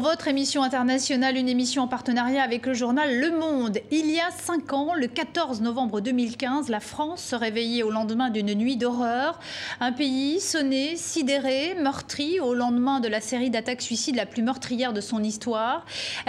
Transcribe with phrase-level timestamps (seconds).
[0.00, 3.80] votre émission internationale, une émission en partenariat avec le journal Le Monde.
[3.90, 8.30] Il y a cinq ans, le 14 novembre 2015, la France se réveillait au lendemain
[8.30, 9.38] d'une nuit d'horreur.
[9.78, 14.94] Un pays sonné, sidéré, meurtri au lendemain de la série d'attaques suicides la plus meurtrière
[14.94, 15.84] de son histoire.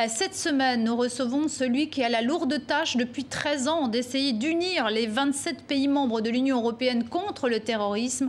[0.09, 4.89] Cette semaine, nous recevons celui qui a la lourde tâche depuis 13 ans d'essayer d'unir
[4.89, 8.27] les 27 pays membres de l'Union européenne contre le terrorisme.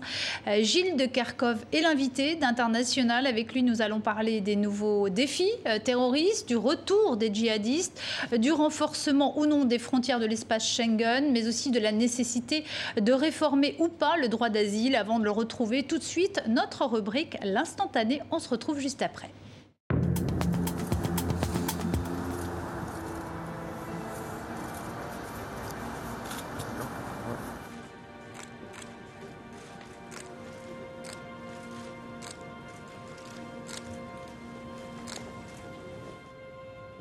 [0.61, 3.27] Gilles de Kerkov est l'invité d'International.
[3.27, 5.32] Avec lui, nous allons parler des nouveaux défis
[5.67, 8.01] euh, terroristes, du retour des djihadistes,
[8.33, 12.65] euh, du renforcement ou non des frontières de l'espace Schengen, mais aussi de la nécessité
[13.01, 16.43] de réformer ou pas le droit d'asile avant de le retrouver tout de suite.
[16.49, 19.31] Notre rubrique L'instantané, on se retrouve juste après.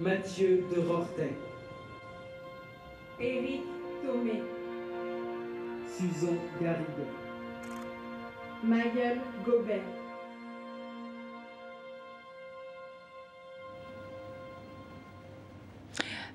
[0.01, 1.35] Mathieu de Rortet.
[3.19, 3.61] Éric
[4.03, 4.41] Thomé.
[5.87, 7.05] Susan Garrigue.
[8.63, 10.00] Mayel Gobet.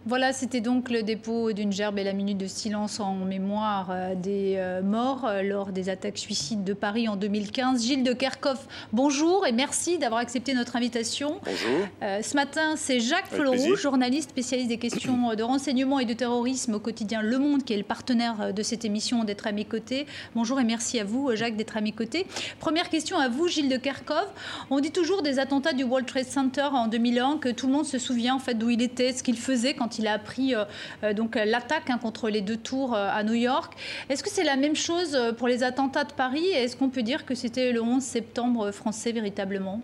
[0.08, 4.14] Voilà, c'était donc le dépôt d'une gerbe et la minute de silence en mémoire euh,
[4.14, 7.84] des euh, morts euh, lors des attaques suicides de Paris en 2015.
[7.84, 11.40] Gilles de Kerkhoff, bonjour et merci d'avoir accepté notre invitation.
[11.44, 11.88] Bonjour.
[12.22, 16.78] ce matin, c'est Jacques Fleuroux, journaliste spécialiste des questions de renseignement et de terrorisme au
[16.78, 20.06] quotidien Le Monde, qui est le partenaire de cette émission, d'être à mes côtés.
[20.36, 22.28] Bonjour et merci à vous, Jacques, d'être à mes côtés.
[22.60, 24.28] Première question à vous, Gilles de Kerkhoff.
[24.70, 27.86] On dit toujours des attentats du World Trade Center en 2001 que tout le monde
[27.86, 30.64] se souvient en fait d'où il était, ce qu'il faisait quand il a appris euh,
[31.02, 33.74] euh, donc l'attaque hein, contre les deux tours euh, à New York.
[34.08, 36.46] Est-ce que c'est la même chose pour les attentats de Paris?
[36.48, 39.82] Est-ce qu'on peut dire que c'était le 11 septembre français véritablement?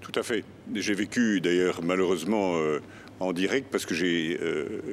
[0.00, 0.44] Tout à fait.
[0.74, 2.54] J'ai vécu d'ailleurs malheureusement
[3.18, 4.38] en direct parce que j'ai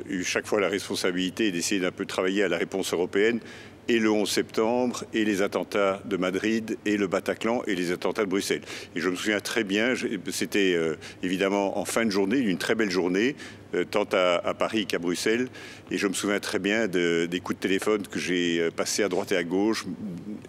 [0.09, 3.39] eu chaque fois la responsabilité d'essayer d'un peu travailler à la réponse européenne
[3.87, 8.23] et le 11 septembre, et les attentats de Madrid, et le Bataclan, et les attentats
[8.23, 8.61] de Bruxelles.
[8.95, 9.93] Et je me souviens très bien,
[10.29, 13.35] c'était euh, évidemment en fin de journée, une très belle journée,
[13.75, 15.47] euh, tant à, Paris qu'à Bruxelles.
[15.91, 19.09] Et je me souviens très bien des coups de téléphone que j'ai euh, passés à
[19.09, 19.85] droite et à gauche,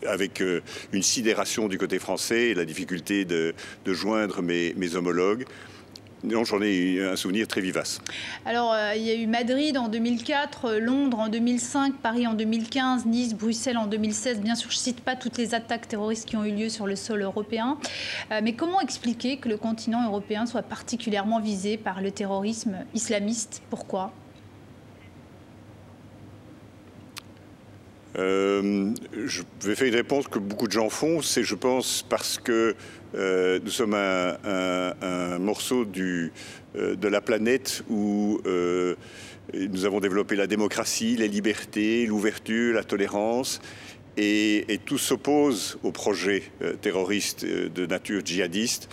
[0.07, 0.43] avec
[0.93, 3.55] une sidération du côté français et la difficulté de,
[3.87, 5.45] joindre mes homologues.
[6.25, 8.01] Non, j'en ai un souvenir très vivace.
[8.47, 12.33] Alors, euh, il y a eu Madrid en 2004, euh, Londres en 2005, Paris en
[12.33, 14.41] 2015, Nice, Bruxelles en 2016.
[14.41, 16.87] Bien sûr, je ne cite pas toutes les attaques terroristes qui ont eu lieu sur
[16.87, 17.77] le sol européen.
[18.33, 23.63] Euh, mais comment expliquer que le continent européen soit particulièrement visé par le terrorisme islamiste?
[23.69, 24.11] Pourquoi?
[28.17, 32.77] Je vais faire une réponse que beaucoup de gens font, c'est je pense parce que
[33.15, 36.31] euh, nous sommes un, morceau euh,
[36.75, 38.97] de la planète où euh,
[39.53, 43.61] nous avons développé la démocratie, les libertés, l'ouverture, la tolérance.
[44.17, 46.45] Et, tout s'oppose au projet
[46.83, 48.89] terroriste de nature djihadiste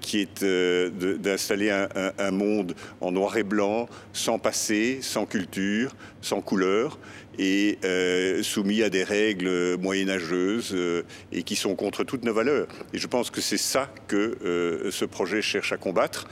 [0.00, 6.98] qui est d'installer un, monde en noir et blanc, sans passé, sans culture, sans couleur
[7.38, 11.02] et euh, soumis à des règles moyenâgeuses euh,
[11.32, 12.66] et qui sont contre toutes nos valeurs.
[12.92, 16.26] Et je pense que c'est ça que euh, ce projet cherche à combattre,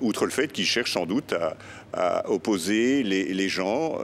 [0.00, 1.32] outre le fait qu'il cherche sans doute
[1.92, 4.00] à, opposer les, gens,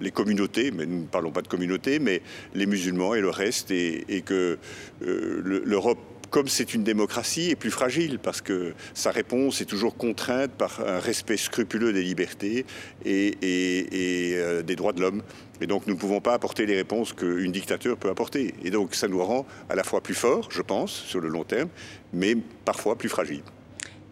[0.00, 2.22] les communautés, mais nous ne parlons pas de communautés, mais
[2.54, 4.58] les musulmans et le reste, et, que
[5.00, 5.98] l'Europe
[6.30, 10.80] comme c'est une démocratie, est plus fragile parce que sa réponse est toujours contrainte par
[10.86, 12.66] un respect scrupuleux des libertés
[13.04, 15.22] et, des droits de l'homme.
[15.60, 18.54] Et donc nous ne pouvons pas apporter les réponses qu'une dictature peut apporter.
[18.64, 21.44] Et donc ça nous rend à la fois plus forts, je pense, sur le long
[21.44, 21.68] terme,
[22.12, 23.42] mais parfois plus fragiles.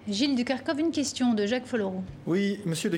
[0.09, 2.05] Gilles de Kerkov, une question de Jacques Folleroux.
[2.29, 2.97] Oui, monsieur de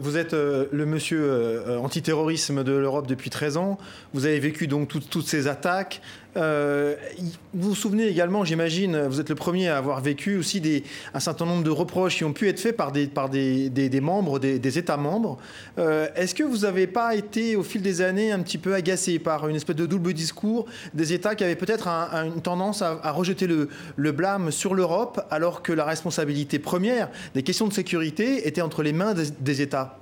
[0.00, 3.78] vous êtes euh, le monsieur euh, antiterrorisme de l'Europe depuis 13 ans.
[4.12, 6.02] Vous avez vécu donc toutes ces attaques.
[6.36, 6.96] Euh,
[7.52, 10.82] vous vous souvenez également, j'imagine, vous êtes le premier à avoir vécu aussi
[11.12, 13.10] un certain nombre de reproches qui ont pu être faits par des,
[14.00, 15.38] membres, des, États membres.
[15.78, 19.18] Euh, est-ce que vous n'avez pas été, au fil des années, un petit peu agacé
[19.18, 23.46] par une espèce de double discours des États qui avaient peut-être une tendance à, rejeter
[23.46, 28.82] le, blâme sur l'Europe, alors que la responsabilité première des questions de sécurité était entre
[28.82, 29.98] les mains des États?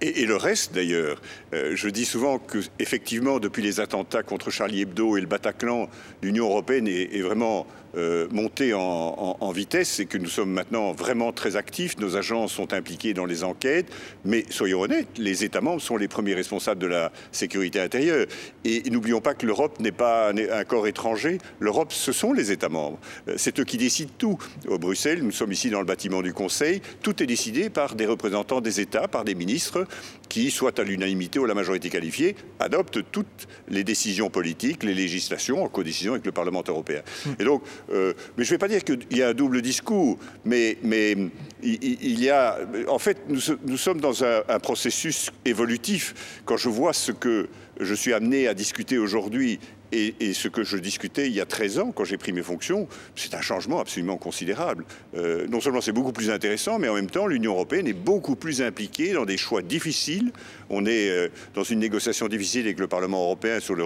[0.00, 1.20] Et, le reste d'ailleurs.
[1.52, 5.88] Euh, je dis souvent que effectivement, depuis les attentats contre Charlie Hebdo et le Bataclan,
[6.22, 7.66] l'Union européenne est, vraiment
[7.96, 11.98] euh, montée en, vitesse et que nous sommes maintenant vraiment très actifs.
[11.98, 13.86] Nos agents sont impliqués dans les enquêtes,
[14.24, 18.26] mais soyons honnêtes, les États membres sont les premiers responsables de la sécurité intérieure.
[18.64, 21.38] Et, n'oublions pas que l'Europe n'est pas un, corps étranger.
[21.58, 22.98] L'Europe, ce sont les États membres.
[23.28, 24.38] Euh, c'est eux qui décident tout.
[24.68, 26.80] Au Bruxelles, nous sommes ici dans le bâtiment du Conseil.
[27.02, 29.86] Tout est décidé par des représentants des États, par des ministres
[30.30, 34.94] qui, soit à l'unanimité ou à la majorité qualifiée, adoptent toutes les décisions politiques, les
[34.94, 37.02] législations en codécision avec le Parlement européen.
[37.38, 37.62] Et donc,
[37.92, 41.16] euh, mais je ne vais pas dire qu'il y a un double discours, mais, mais
[41.62, 46.40] il, y a, en fait, nous, sommes dans un, un processus évolutif.
[46.44, 47.48] Quand je vois ce que
[47.80, 49.58] je suis amené à discuter aujourd'hui
[49.92, 52.86] et, ce que je discutais il y a 13 ans, quand j'ai pris mes fonctions,
[53.16, 54.84] c'est un changement absolument considérable.
[55.16, 58.36] Euh, non seulement c'est beaucoup plus intéressant, mais en même temps, l'Union européenne est beaucoup
[58.36, 60.32] plus impliquée dans des choix difficiles.
[60.68, 63.84] On est euh, dans une négociation difficile avec le Parlement européen sur le,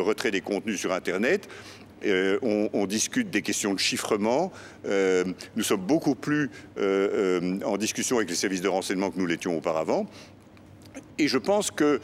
[0.00, 1.48] retrait des contenus sur Internet.
[2.06, 4.52] Euh, on, on, discute des questions de chiffrement.
[4.84, 10.06] nous sommes beaucoup plus en discussion avec les services de renseignement que nous l'étions auparavant.
[11.18, 12.00] Et je pense que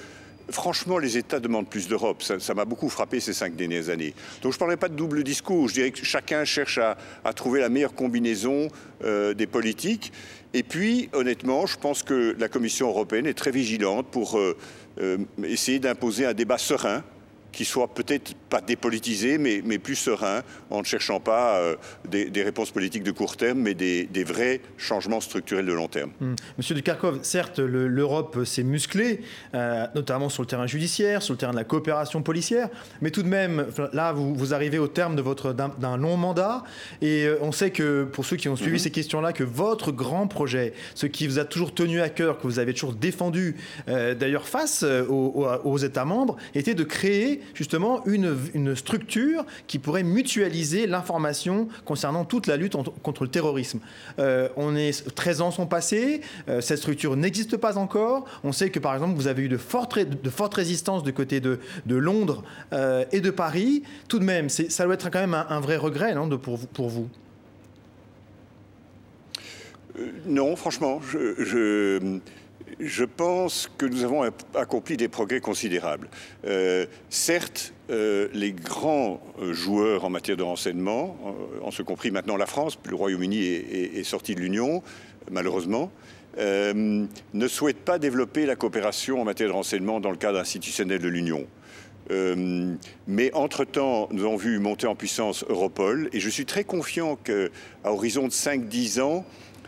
[0.50, 2.22] Franchement, les États demandent plus d'Europe.
[2.22, 4.14] Ça m'a beaucoup frappé ces cinq dernières années.
[4.42, 5.68] Donc je ne parlerai pas de double discours.
[5.68, 6.96] Je dirais que chacun cherche à,
[7.32, 8.68] trouver la meilleure combinaison
[9.04, 10.12] euh, des politiques.
[10.52, 14.56] Et puis, honnêtement, je pense que la Commission européenne est très vigilante pour euh,
[15.00, 17.02] euh, essayer d'imposer un débat serein
[17.54, 21.76] qui soit peut-être pas dépolitisé, mais, mais, plus serein, en ne cherchant pas euh,
[22.08, 26.10] des, réponses politiques de court terme, mais des, vrais changements structurels de long terme.
[26.20, 26.34] Mmh.
[26.58, 29.20] Monsieur Dukarkov, certes, l'Europe s'est musclée,
[29.54, 32.68] euh, notamment sur le terrain judiciaire, sur le terrain de la coopération policière,
[33.00, 36.64] mais tout de même, là, vous, vous arrivez au terme de votre d'un long mandat,
[37.02, 38.80] et euh, on sait que, pour ceux qui ont suivi mmh.
[38.80, 42.46] ces questions-là, que votre grand projet, ce qui vous a toujours tenu à cœur, que
[42.46, 43.56] vous avez toujours défendu,
[43.86, 50.02] d'ailleurs face aux, aux États membres, était de créer justement une, une structure qui pourrait
[50.02, 53.80] mutualiser l'information concernant toute la lutte contre le terrorisme.
[54.18, 58.24] Euh, on est 13 ans sont passés, euh, cette structure n'existe pas encore.
[58.42, 59.94] On sait que par exemple vous avez eu de fortes,
[60.54, 61.58] résistances du côté de,
[61.88, 63.82] Londres euh, et de Paris.
[64.08, 67.08] Tout de même, ça doit être quand même un, vrai regret non, de, pour, vous.
[70.26, 72.20] non, franchement, je
[73.04, 74.22] pense que nous avons
[74.54, 76.08] accompli des progrès considérables.
[76.46, 81.16] Euh, certes, euh, les grands euh, joueurs en matière de renseignement,
[81.62, 84.82] en ce compris maintenant la France, le Royaume-Uni est, sorti de l'Union,
[85.30, 85.90] malheureusement,
[86.36, 91.08] ne souhaitent pas développer la coopération en matière de renseignement dans le cadre institutionnel de
[91.08, 91.46] l'Union.
[93.06, 97.48] mais entre-temps, nous avons vu monter en puissance Europol et je suis très confiant qu'à
[97.84, 99.24] horizon de 5-10 ans,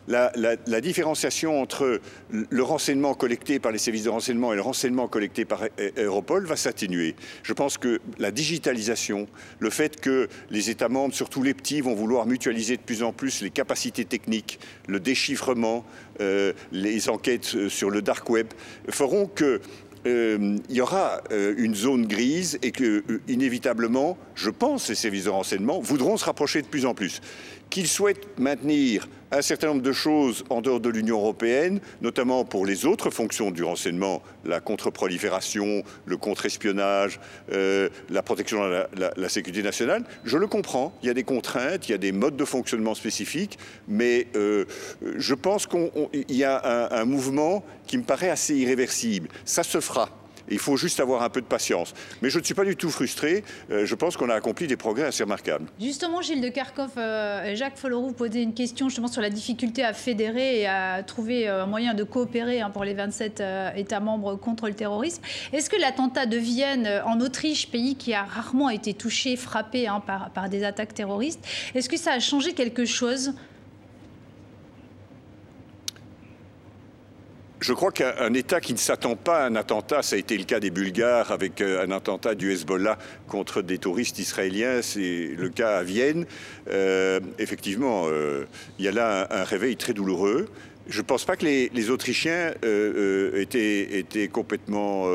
[0.08, 2.00] la, différenciation entre
[2.30, 6.04] le renseignement collecté par les services de renseignement et le renseignement collecté par e-, e-,
[6.04, 7.16] Europol va s'atténuer.
[7.42, 9.26] Je pense que la digitalisation,
[9.58, 13.12] le fait que les États membres, surtout les petits, vont vouloir mutualiser de plus en
[13.12, 15.84] plus les capacités techniques, le déchiffrement,
[16.20, 18.48] euh, les enquêtes euh, sur le dark web,
[18.88, 19.60] feront que
[20.06, 25.30] euh, il y aura une zone grise et que, inévitablement, je pense, les services de
[25.30, 27.20] renseignement voudront se rapprocher de plus en plus
[27.70, 32.64] qu'ils souhaitent maintenir un certain nombre de choses en dehors de l'Union européenne, notamment pour
[32.64, 37.20] les autres fonctions du renseignement, la contre-prolifération, le contre-espionnage,
[37.52, 40.04] euh, la protection de la, sécurité nationale.
[40.24, 42.94] Je le comprends, il y a des contraintes, il y a des modes de fonctionnement
[42.94, 43.58] spécifiques,
[43.88, 44.64] mais euh,
[45.16, 49.28] je pense qu'il y a un mouvement qui me paraît assez irréversible.
[49.44, 50.10] Ça se fera.
[50.50, 51.94] Il faut juste avoir un peu de patience.
[52.22, 53.44] Mais je ne suis pas du tout frustré.
[53.70, 55.66] Euh, je pense qu'on a accompli des progrès assez remarquables.
[55.80, 59.92] Justement, Gilles de Kerkhoff, euh, Jacques Folloroux posait une question justement sur la difficulté à
[59.92, 63.42] fédérer et à trouver euh, un moyen de coopérer hein, pour les 27
[63.76, 65.22] États membres contre le terrorisme.
[65.52, 70.02] Est-ce que l'attentat de Vienne en Autriche, pays qui a rarement été touché, frappé hein,
[70.06, 73.34] par, par des attaques terroristes, est-ce que ça a changé quelque chose
[77.58, 80.44] Je crois qu'un État qui ne s'attend pas à un attentat, ça a été le
[80.44, 82.98] cas des Bulgares avec euh, un attentat du Hezbollah
[83.28, 86.26] contre des touristes israéliens, c'est le cas à Vienne.
[86.68, 88.44] Euh, effectivement, euh,
[88.78, 90.48] il y a là un, réveil très douloureux.
[90.86, 92.52] Je ne pense pas que les, Autrichiens
[93.34, 95.08] étaient, complètement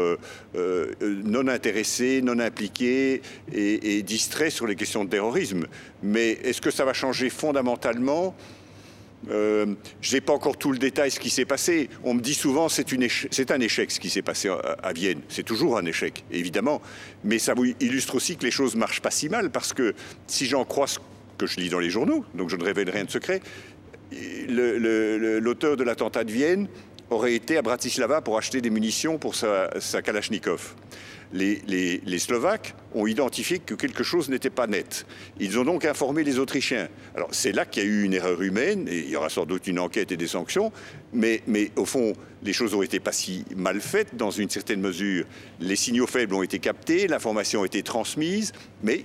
[0.54, 3.22] non intéressés, non impliqués
[3.54, 5.68] et distraits sur les questions de terrorisme.
[6.04, 8.36] Mais est-ce que ça va changer fondamentalement?
[9.30, 9.68] Euh,
[10.02, 11.90] je n'ai pas encore tout le détail ce qui s'est passé.
[12.04, 15.22] On me dit souvent c'est un échec ce qui s'est passé à, Vienne.
[15.30, 16.82] C'est toujours un échec, évidemment.
[17.24, 19.94] Mais ça illustre aussi que les choses marchent pas si mal parce que
[20.28, 21.00] si j'en crois ce
[21.38, 23.42] que je lis dans les journaux, donc je ne révèle rien de secret,
[24.12, 26.68] l'auteur de l'attentat de Vienne
[27.10, 30.76] aurait été à Bratislava pour acheter des munitions pour sa, sa Kalachnikov
[31.34, 35.06] les, Slovaques ont identifié que quelque chose n'était pas net.
[35.40, 36.90] Ils ont donc informé les Autrichiens.
[37.16, 39.46] Alors c'est là qu'il y a eu une erreur humaine, et il y aura sans
[39.46, 40.72] doute une enquête et des sanctions,
[41.14, 41.42] mais,
[41.76, 45.26] au fond, les choses ont été pas si mal faites dans une certaine mesure.
[45.60, 49.04] Les signaux faibles ont été captés, l'information a été transmise, mais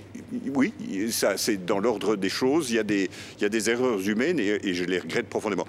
[0.55, 0.73] oui,
[1.11, 4.41] c'est dans l'ordre des choses, il y, a des, il y a des erreurs humaines
[4.41, 5.67] et, je les regrette profondément.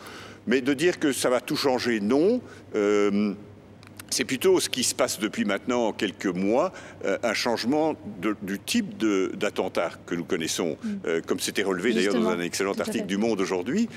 [0.47, 2.41] Mais de dire que ça va tout changer, non.
[2.75, 3.33] Euh,
[4.09, 6.71] c'est plutôt ce qui se passe depuis maintenant quelques mois,
[7.05, 7.95] euh, un changement
[8.41, 10.89] du type d'attentat que nous connaissons, mm.
[11.05, 13.89] euh, comme c'était relevé d'ailleurs dans un excellent article du Monde aujourd'hui.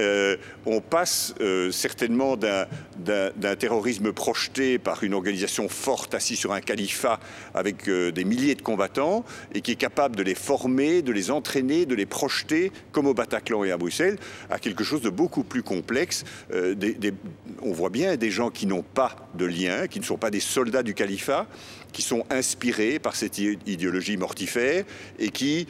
[0.00, 6.60] Euh, on passe euh, certainement d'un terrorisme projeté par une organisation forte assise sur un
[6.60, 7.20] califat
[7.54, 11.30] avec euh, des milliers de combattants et qui est capable de les former, de les
[11.30, 14.16] entraîner, de les projeter, comme au Bataclan et à Bruxelles,
[14.48, 16.24] à quelque chose de beaucoup plus complexe.
[17.62, 20.40] on voit bien des gens qui n'ont pas de lien, qui ne sont pas des
[20.40, 21.46] soldats du califat,
[21.92, 24.84] qui sont inspirés par cette idéologie mortifère
[25.18, 25.66] et qui,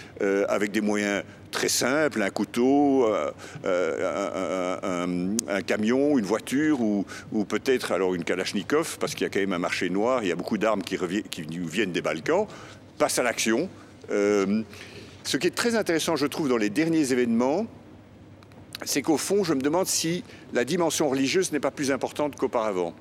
[0.48, 3.30] avec des moyens très simple, un couteau, euh,
[3.64, 7.04] euh, un, camion, une voiture ou,
[7.48, 10.32] peut-être alors une Kalachnikov, parce qu'il y a quand même un marché noir, il y
[10.32, 12.46] a beaucoup d'armes qui, viennent des Balkans,
[12.98, 13.68] passe à l'action.
[14.10, 14.62] Euh,
[15.24, 17.66] ce qui est très intéressant, je trouve, dans les derniers événements,
[18.84, 22.94] c'est qu'au fond, je me demande si la dimension religieuse n'est pas plus importante qu'auparavant.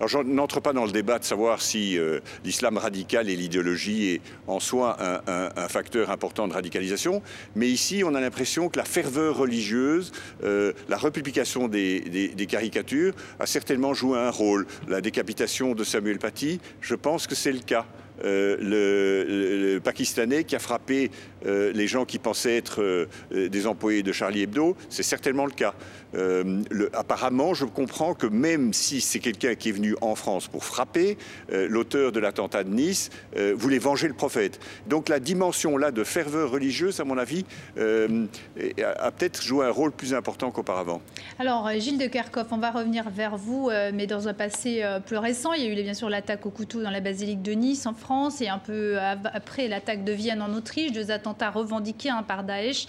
[0.00, 4.10] Alors, je n'entre pas dans le débat de savoir si euh, l'islam radical et l'idéologie
[4.10, 7.20] est en soi un, facteur important de radicalisation,
[7.56, 10.12] mais ici, on a l'impression que la ferveur religieuse,
[10.44, 14.66] euh, la republication des, caricatures a certainement joué un rôle.
[14.86, 17.84] La décapitation de Samuel Paty, je pense que c'est le cas.
[18.24, 21.10] Euh, le, Pakistanais qui a frappé
[21.44, 25.72] les gens qui pensaient être des employés de Charlie Hebdo, c'est certainement le cas.
[26.14, 26.62] Euh,
[26.94, 31.18] apparemment, je comprends que même si c'est quelqu'un qui est venu en France pour frapper,
[31.52, 34.58] euh, l'auteur de l'attentat de Nice euh, voulait venger le prophète.
[34.86, 37.44] Donc la dimension là de ferveur religieuse, à mon avis,
[37.76, 41.00] a, peut-être joué un rôle plus important qu'auparavant.
[41.38, 45.52] Alors, Gilles de Kerkhoff, on va revenir vers vous, mais dans un passé plus récent,
[45.52, 47.94] il y a eu bien sûr l'attaque au couteau dans la basilique de Nice en
[47.94, 48.07] France
[48.40, 52.86] et un peu après l'attaque de Vienne en Autriche, deux attentats revendiqués par Daesh.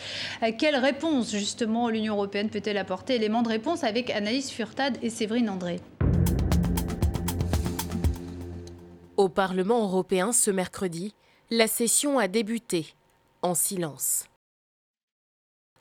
[0.57, 3.15] Quelle réponse justement l'Union européenne peut-elle apporter?
[3.15, 5.81] Éléments de réponse avec Anaïs Furtad et Séverine André.
[9.17, 11.13] Au Parlement européen ce mercredi,
[11.49, 12.93] la session a débuté
[13.41, 14.25] en silence.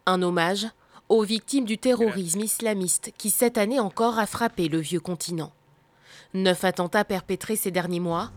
[0.07, 0.67] Un hommage
[1.09, 5.53] aux victimes du terrorisme islamiste qui cette année encore a frappé le vieux continent.
[6.35, 8.33] Neuf attentats perpétrés ces derniers mois,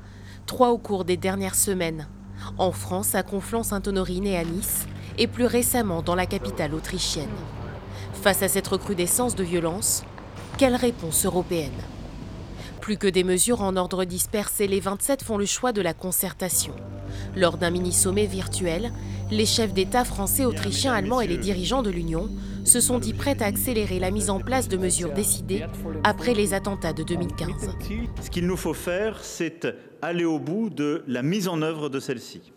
[0.52, 2.10] trois au cours des dernières semaines,
[2.58, 4.86] en France à Conflans-Sainte-Honorine et à Nice,
[5.18, 7.30] et plus récemment dans la capitale autrichienne.
[8.22, 10.04] Face à cette recrudescence de violence,
[10.58, 11.72] quelle réponse européenne?
[12.82, 16.74] Plus que des mesures en ordre dispersé, les 27 font le choix de la concertation.
[17.38, 18.92] Lors d'un mini-sommet virtuel,
[19.32, 22.30] les chefs d'État français, autrichiens, allemands et les dirigeants de l'Union
[22.64, 25.66] se sont dit prêts à accélérer la mise en place de mesures décidées
[26.04, 27.76] après les attentats de 2015.
[28.22, 29.68] Ce qu'il nous faut faire, c'est
[30.02, 32.52] aller au bout de la mise en œuvre de celle-ci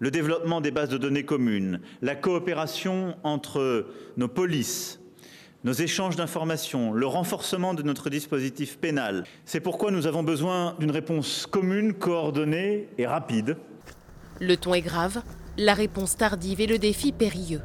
[0.00, 3.86] le développement des bases de données communes, la coopération entre
[4.16, 5.00] nos polices,
[5.64, 9.24] nos échanges d'informations, le renforcement de notre dispositif pénal.
[9.46, 13.56] C'est pourquoi nous avons besoin d'une réponse commune, coordonnée et rapide.
[14.40, 15.22] Le ton est grave,
[15.56, 17.62] la réponse tardive et le défi périlleux.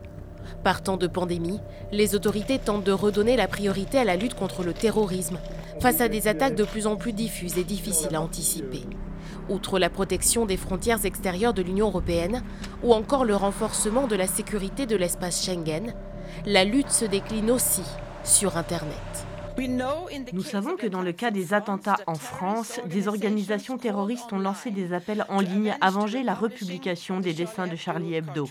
[0.63, 1.59] Partant de pandémie,
[1.91, 5.39] les autorités tentent de redonner la priorité à la lutte contre le terrorisme,
[5.79, 8.83] face à des attaques de plus en plus diffuses et difficiles à anticiper.
[9.49, 12.43] Outre la protection des frontières extérieures de l'Union européenne
[12.83, 15.93] ou encore le renforcement de la sécurité de l'espace Schengen,
[16.45, 17.83] la lutte se décline aussi
[18.23, 19.25] sur Internet.
[20.31, 24.71] Nous savons que dans le cas des attentats en France, des organisations terroristes ont lancé
[24.71, 28.47] des appels en ligne à venger la republication des dessins de Charlie Hebdo.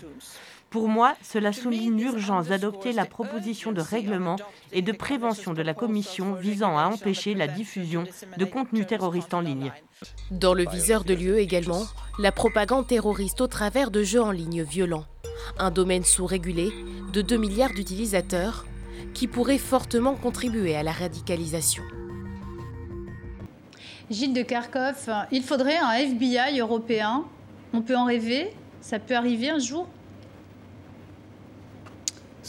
[0.69, 4.35] Pour moi, cela souligne l'urgence d'adopter la proposition de règlement
[4.71, 8.03] et de prévention de la Commission visant à empêcher la diffusion
[8.37, 9.71] de contenus terroristes en ligne.
[10.29, 11.85] Dans le viseur de l'UE également,
[12.19, 15.05] la propagande terroriste au travers de jeux en ligne violents.
[15.57, 16.71] Un domaine sous-régulé
[17.13, 18.65] de 2 milliards d'utilisateurs
[19.15, 21.83] qui pourrait fortement contribuer à la radicalisation.
[24.11, 27.25] Gilles de Kharkov, il faudrait un FBI européen.
[27.73, 28.51] On peut en rêver?
[28.81, 29.87] Ça peut arriver un jour?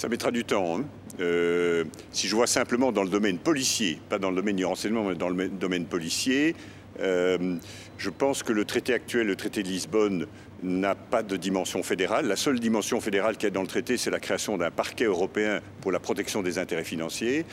[0.00, 0.78] Ça mettra du temps.
[0.78, 0.84] Hein.
[1.20, 5.04] Euh, si je vois simplement dans le domaine policier, pas dans le domaine du renseignement,
[5.04, 6.56] mais dans le domaine policier,
[7.00, 7.56] euh,
[7.98, 10.26] je pense que le traité actuel, le traité de Lisbonne,
[10.62, 12.26] n'a pas de dimension fédérale.
[12.26, 15.04] La seule dimension fédérale qu'il y a dans le traité, c'est la création d'un parquet
[15.04, 17.44] européen pour la protection des intérêts financiers.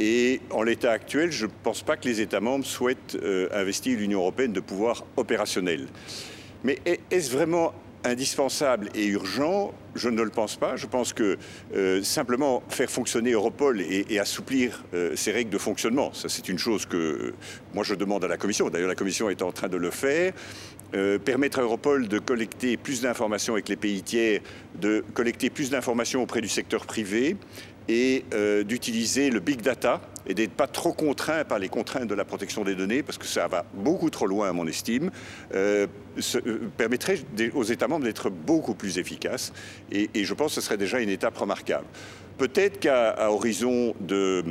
[0.00, 3.96] Et en l'état actuel, je ne pense pas que les États membres souhaitent euh, investir
[3.96, 5.86] l'Union européenne de pouvoir opérationnel.
[6.64, 6.80] Mais
[7.12, 7.74] est-ce vraiment
[8.06, 10.76] indispensable et urgent Je ne le pense pas.
[10.76, 11.38] Je pense que
[11.74, 16.58] euh, simplement faire fonctionner Europol et, assouplir euh, ses règles de fonctionnement, ça c'est une
[16.58, 17.34] chose que
[17.74, 18.68] moi je demande à la Commission.
[18.68, 20.32] D'ailleurs, la Commission est en train de le faire.
[21.24, 24.40] permettre à Europol de collecter plus d'informations avec les pays tiers,
[24.80, 27.36] de collecter plus d'informations auprès du secteur privé,
[27.88, 32.14] et euh, d'utiliser le big data et d'être pas trop contraint par les contraintes de
[32.14, 35.10] la protection des données, parce que ça va beaucoup trop loin à mon estime,
[35.54, 35.86] euh,
[36.34, 37.18] euh, permettrait
[37.54, 39.52] aux États membres d'être beaucoup plus efficaces.
[39.92, 41.86] Et, et, je pense que ce serait déjà une étape remarquable.
[42.38, 44.44] Peut-être qu'à horizon de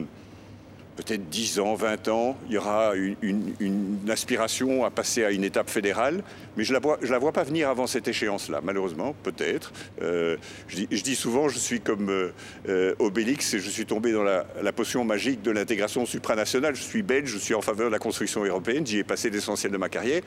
[0.95, 5.69] peut-être 10 ans, 20 ans, il y aura une, aspiration à passer à une étape
[5.69, 6.23] fédérale,
[6.55, 9.73] mais je ne la, vois, pas venir avant cette échéance-là, malheureusement, peut-être.
[10.01, 10.37] Euh,
[10.67, 12.31] je, dis souvent, je suis comme euh,
[12.69, 16.75] euh, Obélix et je suis tombé dans la, potion magique de l'intégration supranationale.
[16.75, 19.71] Je suis belge, je suis en faveur de la construction européenne, j'y ai passé l'essentiel
[19.71, 20.21] de ma carrière,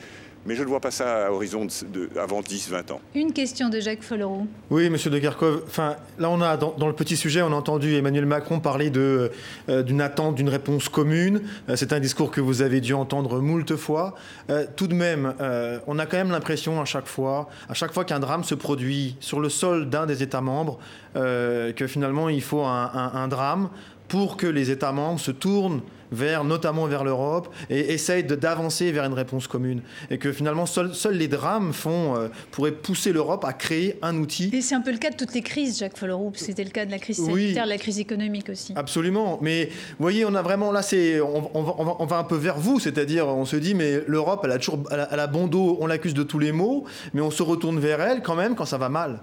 [0.45, 3.01] mais je ne vois pas ça à horizon de, avant 10-20 ans.
[3.15, 4.47] Une question de Jacques Folleroux.
[4.69, 5.63] Oui, monsieur de Garkov.
[5.67, 8.89] Enfin, là, on a, dans, dans, le petit sujet, on a entendu Emmanuel Macron parler
[8.89, 11.41] d'une attente, d'une réponse commune.
[11.69, 14.15] Euh, c'est un discours que vous avez dû entendre moult fois.
[14.49, 17.93] Euh, tout de même, euh, on a quand même l'impression à chaque fois, à chaque
[17.93, 20.79] fois qu'un drame se produit sur le sol d'un des États membres,
[21.15, 23.69] que finalement il faut un drame
[24.07, 29.05] pour que les États membres se tournent vers, notamment vers l'Europe, et essayent d'avancer vers
[29.05, 29.81] une réponse commune.
[30.09, 34.49] Et que finalement, seuls les drames font, euh, pourraient pousser l'Europe à créer un outil.
[34.53, 36.31] Et c'est un peu le cas de toutes les crises, Jacques Folleroux.
[36.35, 38.73] C'était le cas de la crise sanitaire, de la crise économique aussi.
[38.75, 39.39] Absolument.
[39.41, 42.79] Mais vous voyez, on a vraiment là, c'est, on, on, va, un peu vers vous,
[42.79, 46.13] c'est-à-dire, on se dit, mais l'Europe, elle a toujours, elle a bon dos, on l'accuse
[46.13, 48.89] de tous les maux, mais on se retourne vers elle quand même quand ça va
[48.89, 49.21] mal.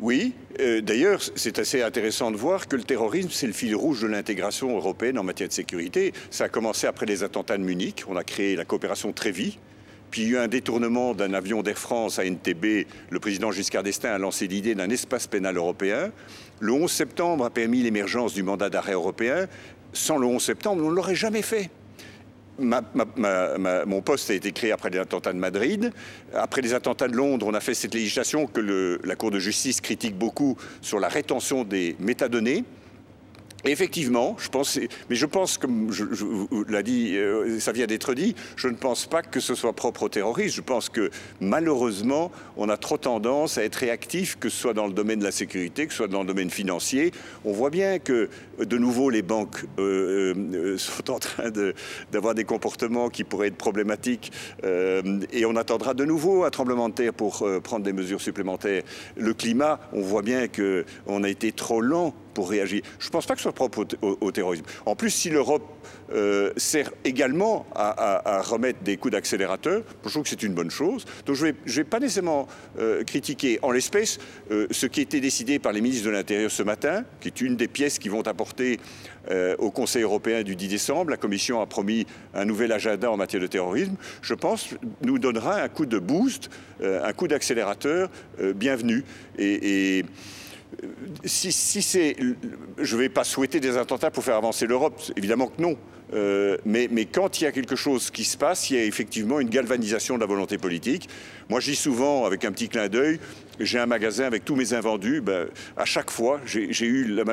[0.00, 4.02] Oui, euh, d'ailleurs, c'est assez intéressant de voir que le terrorisme, c'est le fil rouge
[4.02, 6.12] de l'intégration européenne en matière de sécurité.
[6.30, 8.04] Ça a commencé après les attentats de Munich.
[8.08, 9.58] On a créé la coopération Trévis.
[10.10, 12.86] Puis il y a eu un détournement d'un avion d'Air France à NTB.
[13.10, 16.10] Le président Giscard d'Estaing a lancé l'idée d'un espace pénal européen.
[16.60, 19.46] Le 11 septembre a permis l'émergence du mandat d'arrêt européen.
[19.92, 21.70] Sans le 11 septembre, on ne l'aurait jamais fait
[22.58, 25.92] mon poste a été créé après les attentats de Madrid.
[26.34, 29.80] Après les attentats de Londres, on a fait cette législation que la Cour de justice
[29.80, 32.64] critique beaucoup sur la rétention des métadonnées.
[33.64, 34.78] Effectivement, je pense,
[35.10, 36.04] mais je pense, comme je,
[36.68, 40.04] l'a dit, euh, ça vient d'être dit, je ne pense pas que ce soit propre
[40.04, 40.54] aux terroristes.
[40.54, 44.86] Je pense que malheureusement, on a trop tendance à être réactif, que ce soit dans
[44.86, 47.10] le domaine de la sécurité, que ce soit dans le domaine financier.
[47.44, 51.50] On voit bien que, de nouveau, les banques euh, euh, sont en train
[52.12, 54.30] d'avoir des comportements qui pourraient être problématiques,
[54.62, 58.82] et on attendra de nouveau un tremblement de terre pour prendre des mesures supplémentaires.
[59.16, 62.14] Le climat, on voit bien que on a été trop lent
[62.46, 62.82] réagir.
[62.98, 64.64] Je ne pense pas que ce soit propre au, terrorisme.
[64.86, 65.62] En plus, si l'Europe
[66.12, 71.04] euh, sert également à, remettre des coups d'accélérateur, je trouve que c'est une bonne chose.
[71.26, 72.46] Donc je ne vais, pas nécessairement
[72.78, 74.18] euh, critiquer en l'espèce
[74.50, 77.56] euh, ce qui été décidé par les ministres de l'Intérieur ce matin, qui est une
[77.56, 78.78] des pièces qui vont apporter
[79.58, 81.10] au Conseil européen du 10 décembre.
[81.10, 83.94] La Commission a promis un nouvel agenda en matière de terrorisme.
[84.22, 84.70] Je pense
[85.02, 86.48] nous donnera un coup de boost,
[86.82, 88.08] un coup d'accélérateur
[88.54, 89.04] bienvenu.
[89.38, 90.02] et
[91.24, 92.16] si, c'est,
[92.78, 95.76] je ne vais pas souhaiter des attentats pour faire avancer l'Europe, évidemment que non.
[96.14, 98.84] Euh, mais, mais, quand il y a quelque chose qui se passe, il y a
[98.84, 101.08] effectivement une galvanisation de la volonté politique.
[101.48, 103.18] Moi, je dis souvent, avec un petit clin d'œil,
[103.60, 105.20] j'ai un magasin avec tous mes invendus.
[105.20, 107.24] Ben, à chaque fois, j'ai eu la,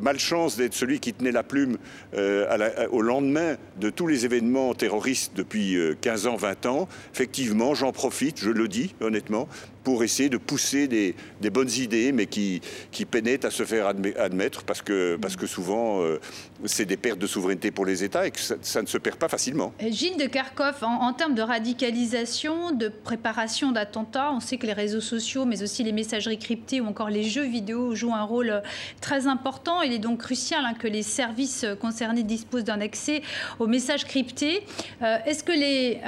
[0.00, 1.78] malchance d'être celui qui tenait la plume
[2.14, 6.88] euh, au lendemain de tous les événements terroristes depuis 15 euh, ans, 20 ans.
[7.14, 9.48] Effectivement, j'en profite, je le dis honnêtement,
[9.86, 11.14] pour essayer de pousser des,
[11.50, 16.02] bonnes idées, mais qui, qui peinent à se faire admettre, parce que, parce que souvent,
[16.02, 16.18] euh,
[16.64, 19.28] c'est des pertes de souveraineté pour les États et que ça, ne se perd pas
[19.28, 19.72] facilement.
[19.88, 25.00] Gilles de Kharkov, en termes de radicalisation, de préparation d'attentats, on sait que les réseaux
[25.00, 28.60] sociaux, mais aussi les messageries cryptées ou encore les jeux vidéo jouent un rôle euh,
[29.00, 29.82] très important.
[29.82, 33.22] Il est donc crucial hein, que les services concernés disposent d'un accès
[33.58, 34.64] aux messages cryptés.
[35.02, 36.00] Euh, est-ce que les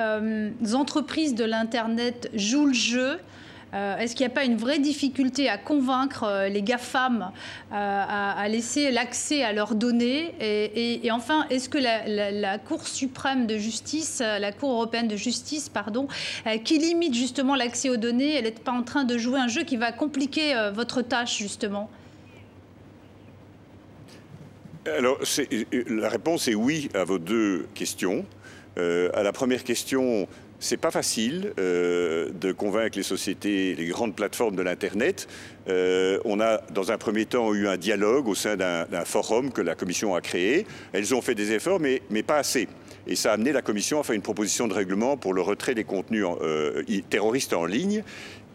[0.75, 3.19] entreprises de l'Internet jouent le jeu?
[3.75, 7.33] Euh, est-ce qu'il n'y a pas une vraie difficulté à convaincre euh, les GAFAM
[7.71, 13.59] euh, à, laisser l'accès à leurs données et, enfin, est-ce que la, Cour suprême de
[13.59, 16.09] justice, la Cour européenne de justice, pardon,
[16.65, 19.65] qui limite justement l'accès aux données, elle n'est pas en train de jouer un jeu
[19.65, 21.91] qui va compliquer votre tâche justement?
[24.87, 25.19] Alors,
[25.89, 28.25] la réponse est oui à vos deux questions.
[28.77, 30.27] à la première question,
[30.61, 35.29] c'est pas facile euh, de convaincre les sociétés, les grandes plateformes de l'Internet.
[35.68, 39.61] Euh, on a, dans un premier temps, eu un dialogue au sein d'un forum que
[39.61, 40.66] la Commission a créé.
[40.92, 42.68] Elles ont fait des efforts, mais, mais, pas assez.
[43.07, 45.75] Et ça a amené la Commission à faire une proposition de règlement pour le retrait
[45.75, 48.03] des contenus euh, terroristes en ligne.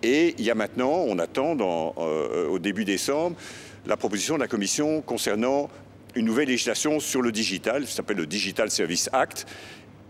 [0.01, 3.37] Et il y a maintenant, on attend au début décembre,
[3.85, 5.69] la proposition de la Commission concernant
[6.15, 9.45] une nouvelle législation sur le digital, ça s'appelle le Digital Service Act,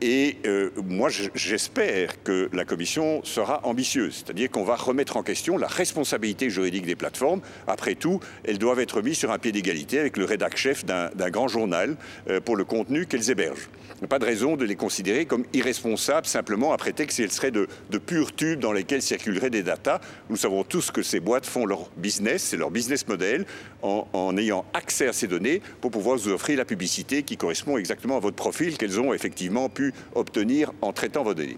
[0.01, 5.57] et euh, moi, j'espère que la Commission sera ambitieuse, c'est-à-dire qu'on va remettre en question
[5.57, 7.41] la responsabilité juridique des plateformes.
[7.67, 11.47] Après tout, elles doivent être mises sur un pied d'égalité avec le rédac-chef d'un grand
[11.47, 11.95] journal
[12.29, 13.69] euh, pour le contenu qu'elles hébergent.
[13.95, 17.31] Il n'y a pas de raison de les considérer comme irresponsables simplement à prétexte qu'elles
[17.31, 20.01] seraient de, de purs tubes dans lesquels circuleraient des datas.
[20.29, 23.45] Nous savons tous que ces boîtes font leur business, c'est leur business model,
[23.83, 28.17] en, ayant accès à ces données pour pouvoir vous offrir la publicité qui correspond exactement
[28.17, 31.57] à votre profil qu'elles ont effectivement pu obtenir en traitant vos données.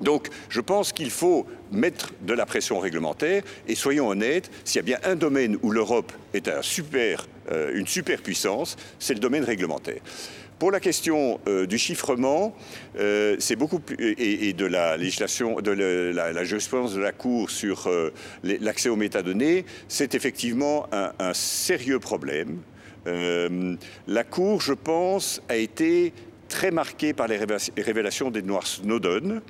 [0.00, 4.80] Donc, je pense qu'il faut mettre de la pression réglementaire et soyons honnêtes, s'il y
[4.80, 10.00] a bien un domaine où l'Europe est super, euh, une superpuissance, c'est le domaine réglementaire.
[10.58, 12.56] Pour la question euh, du chiffrement,
[12.98, 17.90] euh, c'est beaucoup et, de la législation, de la, jurisprudence de la Cour sur
[18.42, 22.58] l'accès aux métadonnées, c'est effectivement un, sérieux problème.
[23.04, 26.12] la Cour, je pense, a été
[26.48, 27.38] très marquée par les
[27.76, 29.42] révélations d'Edward Snowden.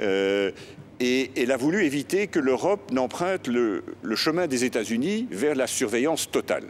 [0.00, 0.50] Euh,
[0.98, 3.82] et elle a voulu éviter que l'Europe n'emprunte le,
[4.14, 6.64] chemin des États-Unis vers la surveillance totale.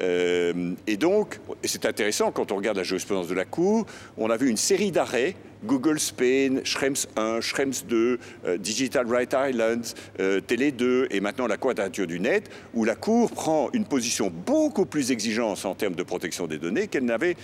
[0.00, 4.36] Euh, et donc, c'est intéressant quand on regarde la jurisprudence de la Cour, on a
[4.36, 9.82] vu une série d'arrêts Google Spain, Schrems 1, Schrems 2, euh, Digital Right Island,
[10.20, 14.30] euh, Télé 2 et maintenant la Quadrature du Net, où la Cour prend une position
[14.30, 17.36] beaucoup plus exigeante en termes de protection des données qu'elle n'avait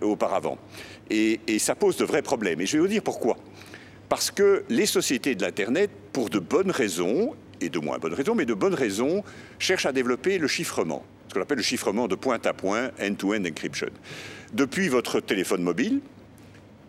[0.00, 0.58] auparavant.
[1.08, 2.60] Et, et ça pose de vrais problèmes.
[2.60, 3.36] Et je vais vous dire pourquoi.
[4.08, 8.34] Parce que les sociétés de l'Internet, pour de bonnes raisons, et de moins bonnes raisons,
[8.34, 9.22] mais de bonnes raisons,
[9.58, 13.42] cherchent à développer le chiffrement, ce qu'on appelle le chiffrement de point à point, end-to-end
[13.46, 13.88] encryption.
[14.52, 16.00] Depuis votre téléphone mobile,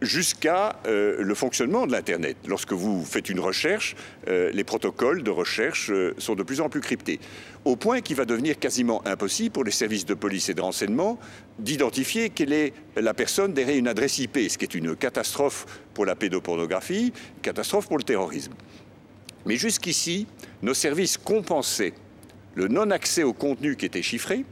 [0.02, 2.36] jusqu'à euh, le fonctionnement de l'Internet.
[2.46, 3.96] Lorsque vous faites une recherche,
[4.28, 7.22] euh, les protocoles de recherche euh, sont de plus en plus cryptés,
[7.64, 11.18] au point qu'il va devenir quasiment impossible pour les services de police et de renseignement
[11.58, 16.06] d'identifier quelle est la personne derrière une adresse IP, ce qui est une catastrophe pour
[16.06, 18.52] la pédopornographie, catastrophe pour le terrorisme.
[19.46, 20.28] Mais jusqu'ici,
[20.62, 21.94] nos services compensaient
[22.56, 24.46] le non-accès au contenu qui était chiffré,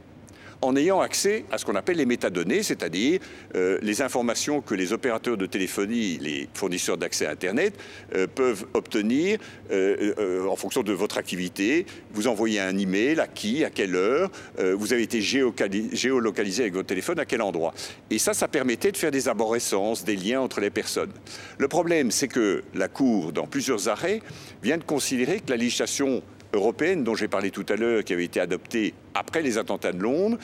[0.62, 3.20] en ayant accès à ce qu'on appelle les métadonnées, c'est-à-dire
[3.56, 7.74] euh, les informations que les opérateurs de téléphonie, les fournisseurs d'accès à Internet
[8.14, 9.38] euh, peuvent obtenir
[9.72, 11.84] euh, en fonction de votre activité.
[12.12, 16.86] Vous envoyez un email, à qui, à quelle heure, vous avez été géolocalisé avec votre
[16.86, 17.74] téléphone, à quel endroit.
[18.10, 21.10] Et ça, ça permettait de faire des arborescences, des liens entre les personnes.
[21.58, 24.20] Le problème, c'est que la Cour, dans plusieurs arrêts,
[24.62, 28.24] vient de considérer que la législation européenne dont j'ai parlé tout à l'heure, qui avait
[28.24, 30.38] été adoptée après les attentats de Londres,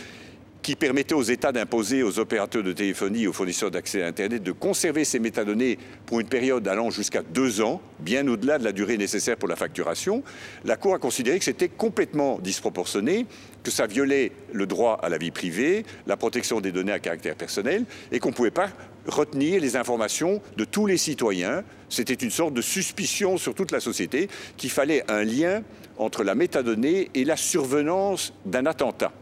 [0.63, 4.53] qui permettait aux États d'imposer aux opérateurs de téléphonie aux fournisseurs d'accès à Internet de
[4.53, 8.99] conserver ces métadonnées pour une période allant jusqu'à deux ans, bien au-delà de la durée
[8.99, 10.23] nécessaire pour la facturation,
[10.65, 13.25] la Cour a considéré que c'était complètement disproportionné,
[13.63, 17.37] que ça violait le droit à la vie privée, la protection des données à caractère
[17.37, 18.69] personnel, et qu'on ne pouvait pas
[19.07, 21.65] retenir les informations de tous les citoyens.
[21.89, 25.63] C'était une sorte de suspicion sur toute la société qu'il fallait un lien
[25.99, 29.13] entre la métadonnée et la survenance d'un attentat.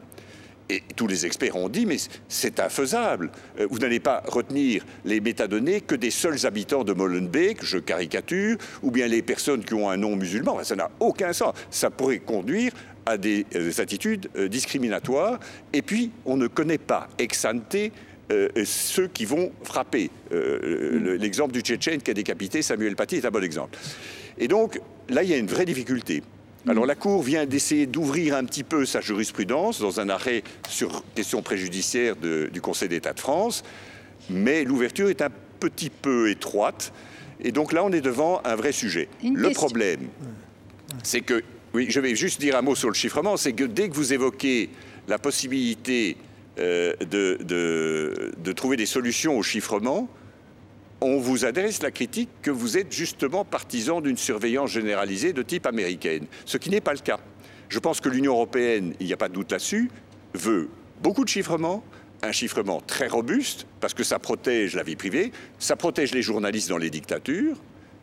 [0.69, 1.97] Et tous les experts ont dit, mais
[2.29, 3.31] c'est infaisable.
[3.61, 8.57] Euh, vous n'allez pas retenir les métadonnées que des seuls habitants de Molenbeek, je caricature,
[8.83, 10.65] ou bien les personnes qui ont un nom musulman.
[10.65, 11.55] Ça n'a aucun sens.
[11.71, 12.73] Ça pourrait conduire
[13.05, 15.39] à des, euh, attitudes euh, discriminatoires.
[15.73, 17.77] Et puis, on ne connaît pas ex ante
[18.65, 20.11] ceux qui vont frapper.
[20.33, 23.79] L'exemple du Tchétchène qui a décapité Samuel Paty est un bon exemple.
[24.37, 26.25] Et donc, là, il y a une vraie difficulté.
[26.69, 31.05] Alors la Cour vient d'essayer d'ouvrir un petit peu sa jurisprudence dans un arrêt sur
[31.15, 33.63] question préjudiciaire du Conseil d'État de France,
[34.31, 36.93] mais l'ouverture est un petit peu étroite.
[37.41, 39.09] Et donc là, on est devant un vrai sujet.
[39.23, 40.09] le problème,
[41.05, 43.89] c'est que, oui, je vais juste dire un mot sur le chiffrement, c'est que dès
[43.89, 44.71] que vous évoquez
[45.07, 46.17] la possibilité
[46.59, 50.09] euh, de trouver des solutions au chiffrement,
[51.01, 55.67] on vous adresse la critique que vous êtes justement partisan d'une surveillance généralisée de type
[55.67, 57.21] américaine, ce qui n'est pas le cas.
[57.69, 59.91] Je pense que l'Union européenne, il n'y a pas de doute là-dessus,
[60.35, 60.69] veut
[61.03, 61.85] beaucoup de chiffrement,
[62.23, 66.69] un chiffrement très robuste, parce que ça protège la vie privée, ça protège les journalistes
[66.69, 67.57] dans les dictatures,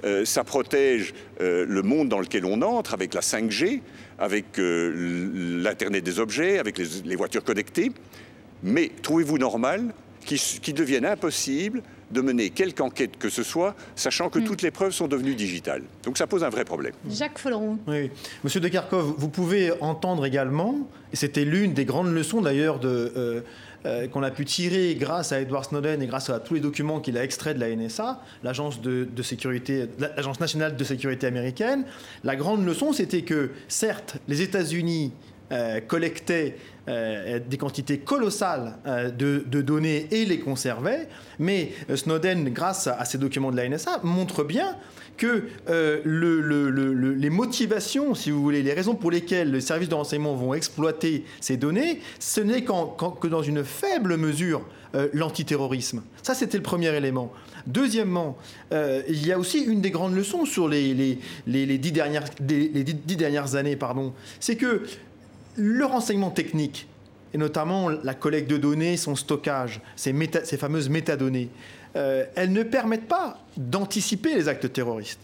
[0.06, 3.82] euh, ça protège euh, le monde dans lequel on entre avec la 5G,
[4.20, 7.92] avec euh, l'Internet des objets, avec les, voitures connectées.
[8.64, 9.94] Mais trouvez-vous normal
[10.26, 11.82] qu'il devienne impossible
[12.14, 14.44] de mener quelque enquête que ce soit, sachant que Mm.
[14.46, 15.84] toutes les preuves sont devenues digitales.
[16.04, 16.94] Donc ça pose un vrai problème.
[17.10, 17.78] Jacques Folleroux.
[17.88, 18.10] Oui.
[18.44, 23.12] Monsieur de Kharkov, vous pouvez entendre également, et c'était l'une des grandes leçons d'ailleurs de,
[23.18, 23.42] euh,
[23.86, 27.02] euh, qu'on a pu tirer grâce à Edward Snowden et grâce à tous les documents
[27.02, 31.84] qu'il a extraits de la NSA, l'agence de, de sécurité, l'agence nationale de sécurité américaine.
[32.24, 35.12] La grande leçon, c'était que certes, les États-Unis
[35.54, 36.58] euh, collectaient
[36.90, 41.08] euh, des quantités colossales euh, de, données et les conservaient,
[41.40, 44.76] mais euh, Snowden, grâce à, à ces documents de la NSA, montre bien
[45.16, 49.52] que euh, le- le- le- le- les motivations, si vous voulez, les raisons pour lesquelles
[49.52, 54.66] les services de renseignement vont exploiter ces données, ce n'est que dans une faible mesure
[55.14, 56.04] l'antiterrorisme.
[56.22, 57.32] Ça, c'était le premier élément.
[57.66, 58.38] Deuxièmement,
[58.72, 60.94] il y a aussi une des grandes leçons sur les,
[61.80, 63.76] dix, dernières, les dix- dernières années,
[64.40, 64.84] c'est que
[65.56, 66.88] le renseignement technique,
[67.34, 70.14] et notamment la collecte de données, son stockage, ces,
[70.58, 71.50] fameuses métadonnées,
[71.96, 75.20] euh, elles ne permettent pas d'anticiper les actes terroristes.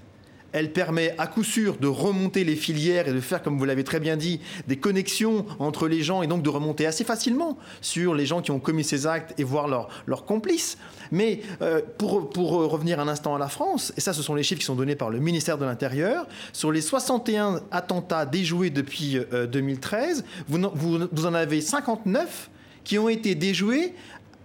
[0.52, 3.84] Elle permet à coup sûr de remonter les filières et de faire, comme vous l'avez
[3.84, 8.16] très bien dit, des connexions entre les gens et donc de remonter assez facilement sur
[8.16, 10.78] les gens qui ont commis ces actes et voir leurs complices.
[11.12, 14.44] Mais euh, pour, pour revenir un instant à la France, et ça ce sont les
[14.44, 19.18] chiffres qui sont donnés par le ministère de l'Intérieur, sur les 61 attentats déjoués depuis
[19.18, 22.50] euh, 2013, vous, n'en- vous, vous en avez 59
[22.84, 23.94] qui ont été déjoués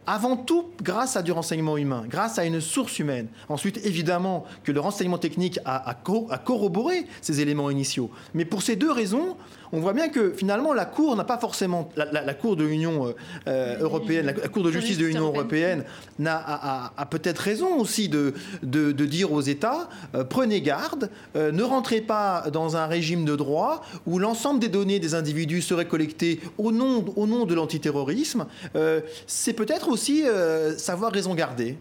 [0.06, 3.28] avant tout grâce à du renseignement humain, grâce à une source humaine.
[3.48, 8.10] Ensuite, évidemment, que le renseignement technique a, a co- a corroboré ces éléments initiaux.
[8.34, 9.36] Mais pour ces deux raisons,
[9.74, 11.90] on voit bien que finalement, la Cour n'a pas forcément.
[11.96, 13.12] La, la- la Cour de l'Union euh,
[13.48, 15.84] euh, européenne, la, la Cour de justice de l'Union européenne,
[16.18, 18.32] n'a, a, a- a peut-être raison aussi de,
[18.62, 23.24] de, de dire aux États euh, prenez garde, euh, ne rentrez pas dans un régime
[23.24, 27.54] de droit où l'ensemble des données des individus seraient collectées au nom, au nom de
[27.54, 28.46] l'antiterrorisme.
[28.76, 31.76] Euh, c'est peut-être aussi euh, savoir raison garder.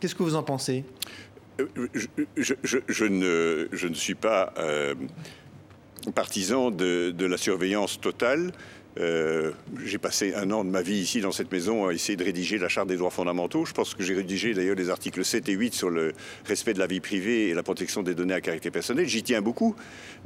[0.00, 0.84] Qu'est-ce que vous en pensez?
[1.94, 2.06] Je,
[2.38, 4.94] je- je- je ne, je ne suis pas euh,
[6.14, 8.52] partisan de, la surveillance totale.
[8.98, 9.52] Euh,
[9.84, 12.58] j'ai passé un an de ma vie ici dans cette maison à essayer de rédiger
[12.58, 13.64] la Charte des droits fondamentaux.
[13.64, 16.12] Je pense que j'ai rédigé d'ailleurs les articles 7 et 8 sur le
[16.44, 19.06] respect de la vie privée et la protection des données à caractère personnel.
[19.06, 19.76] J'y tiens beaucoup.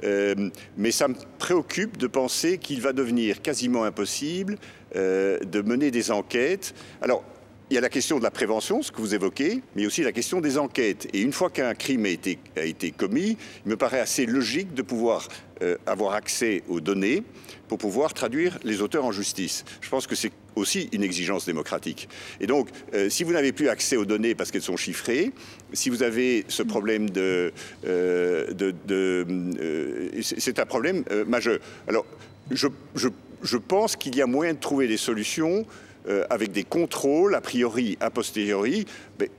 [0.02, 4.56] Euh, mais ça me préoccupe de penser qu'il va devenir quasiment impossible
[4.96, 6.74] euh, de mener des enquêtes.
[7.02, 7.22] Alors,
[7.70, 10.12] il y a la question de la prévention, ce que vous évoquez, mais aussi la
[10.12, 11.08] question des enquêtes.
[11.14, 14.74] Et une fois qu'un crime a été, a été commis, il me paraît assez logique
[14.74, 15.28] de pouvoir
[15.62, 17.22] euh, avoir accès aux données
[17.68, 19.64] pour pouvoir traduire les auteurs en justice.
[19.80, 22.08] Je pense que c'est aussi une exigence démocratique.
[22.38, 25.32] Et donc, euh, si vous n'avez plus accès aux données parce qu'elles sont chiffrées,
[25.72, 27.52] si vous avez ce problème de...
[27.86, 29.26] euh, de,
[30.20, 31.58] c'est un problème majeur.
[31.88, 32.04] Alors,
[32.50, 33.08] je, je,
[33.42, 35.66] je pense qu'il y a moyen de trouver des solutions
[36.08, 38.84] euh, avec des contrôles, a priori, a posteriori.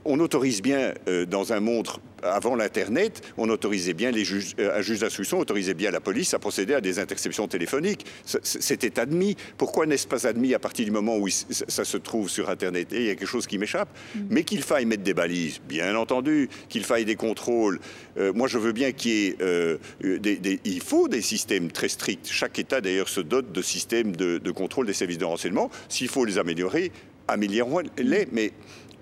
[0.04, 1.88] On autorise bien, euh, dans un monde
[2.22, 6.34] avant l'Internet, on autorisait bien les juges, euh, un juge d'instruction autorisait bien la police
[6.34, 8.06] à procéder à des interceptions téléphoniques.
[8.42, 9.36] C'était admis.
[9.58, 12.96] Pourquoi n'est-ce pas admis à partir du moment où ça se trouve sur Internet Et
[12.96, 13.88] il y a quelque chose qui m'échappe?
[14.30, 17.78] Mais qu'il faille mettre des balises, bien entendu, qu'il faille des contrôles.
[18.18, 21.70] Euh, moi, je veux bien qu'il y ait euh, des, des- Il faut des systèmes
[21.70, 22.28] très stricts.
[22.30, 25.70] Chaque État, d'ailleurs, se dote de systèmes de, de contrôle des services de renseignement.
[25.88, 26.92] S'il faut les améliorer,
[27.28, 28.28] améliorons-les.
[28.32, 28.52] Mais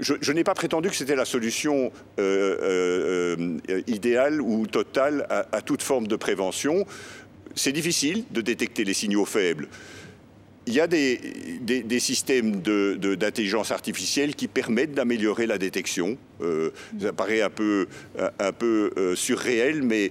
[0.01, 5.63] je, n'ai pas prétendu que c'était la solution euh, euh, euh, idéale ou totale à,
[5.63, 6.85] toute forme de prévention.
[7.55, 9.69] C'est difficile de détecter les signaux faibles.
[10.67, 16.17] Il y a des, systèmes d'intelligence artificielle qui permettent d'améliorer la détection.
[16.99, 17.87] Ça paraît un peu,
[19.15, 20.11] surréel, mais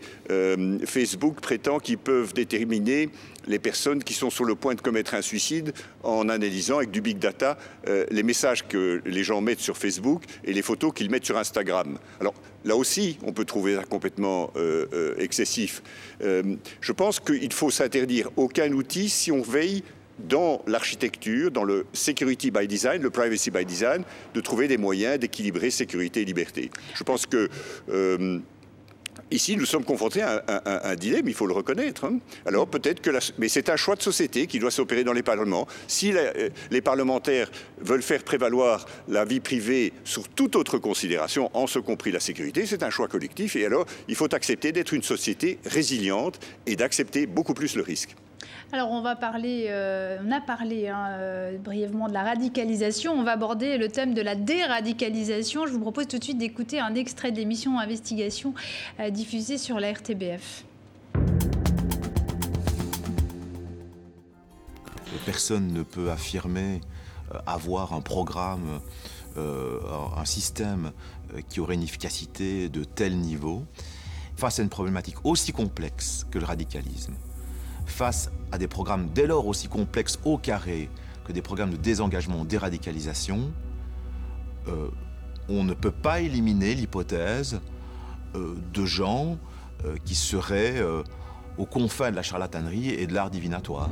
[0.85, 3.09] Facebook prétend qu'ils peuvent déterminer
[3.47, 7.01] les personnes qui sont sur le point de commettre un suicide en analysant avec du
[7.01, 11.09] big data euh, les messages que les gens mettent sur Facebook et les photos qu'ils
[11.09, 11.97] mettent sur Instagram.
[12.19, 12.33] Alors
[12.65, 15.81] là aussi, on peut trouver ça complètement euh, euh, excessif.
[16.21, 19.83] Je pense qu'il faut s'interdire aucun outil si on veille
[20.19, 24.03] dans l'architecture, dans le security by design, le privacy by design,
[24.33, 26.71] de trouver des moyens d'équilibrer sécurité et liberté.
[26.95, 27.49] Je pense que
[29.31, 30.43] ici, nous sommes confrontés à
[30.83, 32.05] un, dilemme, il faut le reconnaître.
[32.05, 32.19] hein.
[32.45, 35.67] Alors peut-être que, mais c'est un choix de société qui doit s'opérer dans les parlements.
[35.87, 37.49] Si euh, les parlementaires
[37.81, 42.65] veulent faire prévaloir la vie privée sur toute autre considération, en ce compris la sécurité,
[42.65, 43.55] c'est un choix collectif.
[43.55, 48.15] Et alors, il faut accepter d'être une société résiliente et d'accepter beaucoup plus le risque.
[48.71, 53.23] Alors on va parler, euh, on a parlé hein, euh, brièvement de la radicalisation, on
[53.23, 55.67] va aborder le thème de la déradicalisation.
[55.67, 58.53] Je vous propose tout de suite d'écouter un extrait de l'émission Investigation
[58.99, 60.65] euh, diffusée sur la RTBF.
[65.25, 66.81] Personne ne peut affirmer
[67.45, 68.81] avoir un programme
[69.37, 70.91] un système
[71.49, 73.63] qui aurait une efficacité de tel niveau
[74.35, 77.13] face à une problématique aussi complexe que le radicalisme,
[77.93, 80.89] face à des programmes dès lors aussi complexes au carré
[81.25, 83.53] que des programmes de désengagement, déradicalisation,
[84.67, 84.89] euh,
[85.47, 87.61] on ne peut pas éliminer l'hypothèse
[88.35, 89.37] euh, de gens
[89.85, 90.81] euh, qui seraient
[91.57, 93.89] aux confins de la charlatanerie et de l'art divinatoire.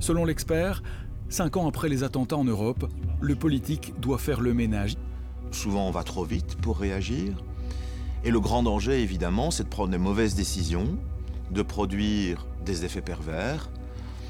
[0.00, 0.82] Selon l'expert,
[1.28, 4.96] cinq ans après les attentats en Europe, le politique doit faire le ménage.
[5.52, 7.34] Souvent on va trop vite pour réagir.
[8.24, 10.98] Et le grand danger, évidemment, c'est de prendre des mauvaises décisions,
[11.50, 13.70] de produire des effets pervers.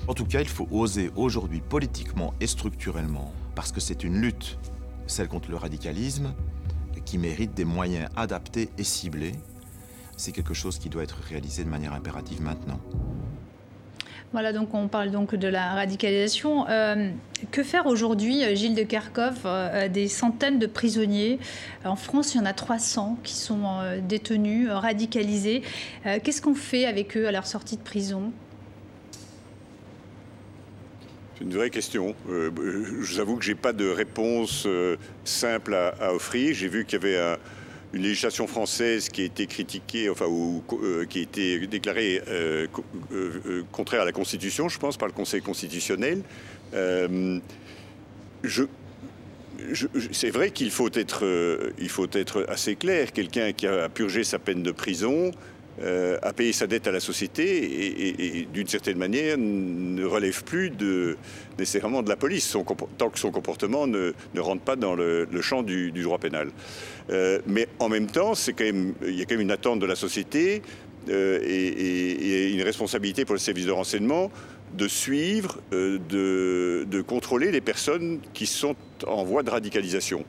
[0.09, 4.59] En tout cas, il faut oser aujourd'hui, politiquement et structurellement, parce que c'est une lutte,
[5.07, 6.35] celle contre le radicalisme,
[7.05, 9.35] qui mérite des moyens adaptés et ciblés.
[10.17, 12.81] C'est quelque chose qui doit être réalisé de manière impérative maintenant.
[14.33, 16.69] Voilà, donc on parle donc de la radicalisation.
[16.69, 17.11] Euh,
[17.51, 21.41] que faire aujourd'hui, euh, Gilles de Kerkhoff, euh, des centaines de prisonniers?
[21.85, 25.63] En France, il y en a 300 qui sont détenus, radicalisés.
[26.05, 28.33] Qu'est-ce qu'on fait avec eux à leur sortie de prison?
[31.35, 32.15] C'est une vraie question.
[32.29, 32.51] je
[33.13, 34.69] vous avoue que je n'ai pas de réponse
[35.25, 36.55] simple à, à offrir.
[36.55, 37.37] J'ai vu qu'il y avait un,
[37.93, 42.67] une législation française qui a été critiquée, enfin, ou euh, qui a été déclarée euh,
[43.13, 46.23] euh, contraire à la Constitution, je pense, par le Conseil constitutionnel.
[50.13, 50.89] c'est vrai qu'il faut
[51.89, 53.13] faut être assez clair.
[53.13, 55.33] Quelqu'un qui a purgé sa peine de prison,
[55.83, 60.71] euh, a payé sa dette à la société et, d'une certaine manière ne relève plus
[61.59, 62.55] nécessairement de la police,
[62.99, 66.51] tant que son comportement ne, rentre pas dans le, champ du, droit pénal.
[67.11, 69.87] Euh, mais en même temps, quand même, il y a quand même une attente de
[69.87, 70.61] la société
[71.09, 74.31] euh, et, une responsabilité pour le service de renseignement
[74.77, 80.25] de suivre, de, de, contrôler les personnes qui sont en voie de radicalisation.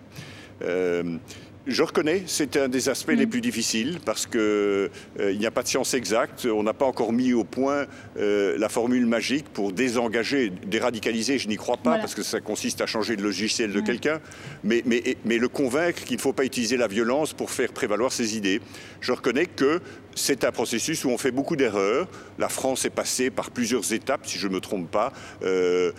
[1.67, 3.29] Je reconnais, c'est un des aspects les mm.
[3.29, 6.47] plus difficiles parce qu'il euh, n'y a pas de science exacte.
[6.51, 7.85] On n'a pas encore mis au point
[8.17, 11.37] euh, la formule magique pour désengager, déradicaliser.
[11.37, 14.19] Je n'y crois pas parce que ça consiste à changer le logiciel de quelqu'un,
[14.63, 18.11] mais, mais, mais, le convaincre qu'il ne faut pas utiliser la violence pour faire prévaloir
[18.11, 18.59] ses idées.
[18.99, 19.81] Je reconnais que
[20.15, 22.07] c'est un processus où on fait beaucoup d'erreurs.
[22.39, 25.91] La France est passée par plusieurs étapes, si je ne me trompe pas, euh,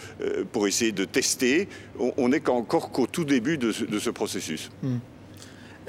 [0.50, 1.68] pour essayer de tester.
[1.98, 4.70] On n'est encore qu'au tout début de ce, processus.
[4.82, 4.96] Mm.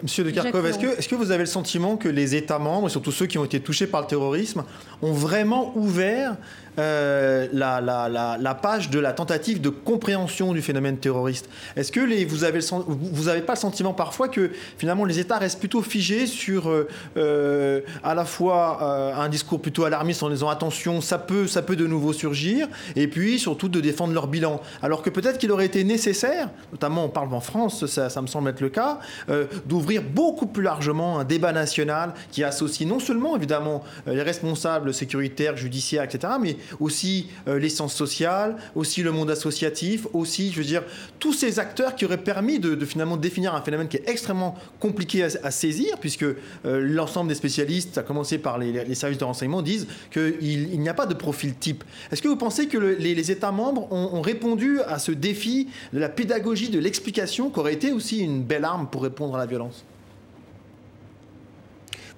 [0.03, 2.87] Monsieur de Kharkov, est-ce que, est que, vous avez le sentiment que les États membres,
[2.87, 4.65] et surtout ceux qui ont été touchés par le terrorisme,
[5.01, 6.35] ont vraiment ouvert
[6.79, 11.47] euh, la, la, la, page de la tentative de compréhension du phénomène terroriste.
[11.75, 15.37] Est-ce que les, vous n'avez vous avez pas le sentiment parfois que finalement les États
[15.37, 20.49] restent plutôt figés sur euh, euh, à la fois un discours plutôt alarmiste en disant
[20.49, 24.61] attention, ça peut, ça peut de nouveau surgir, et puis surtout de défendre leur bilan.
[24.81, 28.27] Alors que peut-être qu'il aurait été nécessaire, notamment on parle en France, ça, ça me
[28.27, 28.99] semble être le cas,
[29.65, 35.55] d'ouvrir beaucoup plus largement un débat national qui associe non seulement évidemment les responsables sécuritaires,
[35.57, 40.83] judiciaires, etc., mais aussi euh, l'essence sociale, aussi le monde associatif, aussi, je veux dire,
[41.19, 45.23] tous ces acteurs qui auraient permis de, finalement définir un phénomène qui est extrêmement compliqué
[45.23, 49.87] à, saisir, puisque euh, l'ensemble des spécialistes, à commencer par les, services de renseignement, disent
[50.11, 51.83] qu'il il, n'y a pas de profil type.
[52.11, 56.09] Est-ce que vous pensez que les, États membres ont, répondu à ce défi de la
[56.09, 59.85] pédagogie, de l'explication, qui aurait été aussi une belle arme pour répondre à la violence?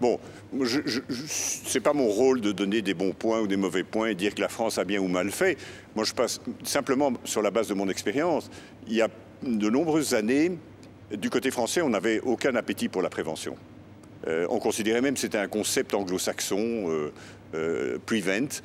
[0.01, 0.19] Bon,
[0.63, 4.15] ce n'est pas mon rôle de donner des bons points ou des mauvais points et
[4.15, 5.57] dire que la France a bien ou mal fait.
[5.95, 8.49] Moi, je passe simplement sur la base de mon expérience.
[8.87, 9.09] Il y a
[9.43, 10.57] de nombreuses années,
[11.11, 13.55] du côté français, on n'avait aucun appétit pour la prévention.
[14.27, 17.11] Euh, on considérait même que c'était un concept anglo-saxon, euh,
[17.53, 18.61] euh, prevent.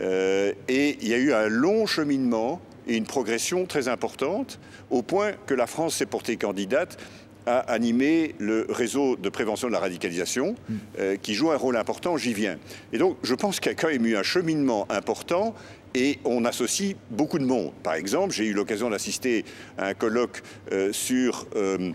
[0.00, 4.58] et il y a eu un long cheminement et une progression très importante,
[4.90, 6.98] au point que la France s'est portée candidate
[7.46, 10.74] a animé le réseau de prévention de la radicalisation, mm.
[10.98, 12.58] euh, qui joue un rôle important, j'y viens.
[12.92, 15.54] Et donc, je pense qu'il y a quand même eu un cheminement important
[15.94, 17.72] et on associe beaucoup de monde.
[17.82, 19.44] Par exemple, j'ai eu l'occasion d'assister
[19.76, 21.92] à un colloque euh, sur euh,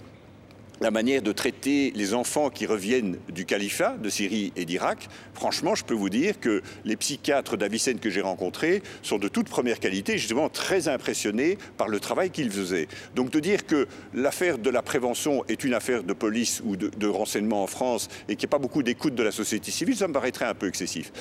[0.81, 5.75] la manière de traiter les enfants qui reviennent du califat de Syrie et d'Irak, franchement,
[5.75, 9.79] je peux vous dire que les psychiatres d'Avicenne que j'ai rencontrés sont de toute première
[9.79, 12.87] qualité, justement très impressionnés par le travail qu'ils faisaient.
[13.15, 17.07] Donc de dire que l'affaire de la prévention est une affaire de police ou de,
[17.07, 20.07] renseignement en France et qu'il n'y a pas beaucoup d'écoute de la société civile, ça
[20.07, 21.11] me paraîtrait un peu excessif.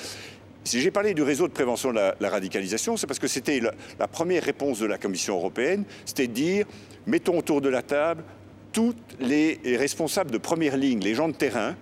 [0.64, 4.08] Si j'ai parlé du réseau de prévention de la, radicalisation, c'est parce que c'était la,
[4.08, 6.66] première réponse de la Commission européenne, c'était de dire,
[7.06, 8.24] mettons autour de la table
[8.72, 11.74] tous les responsables de première ligne, les gens de terrain,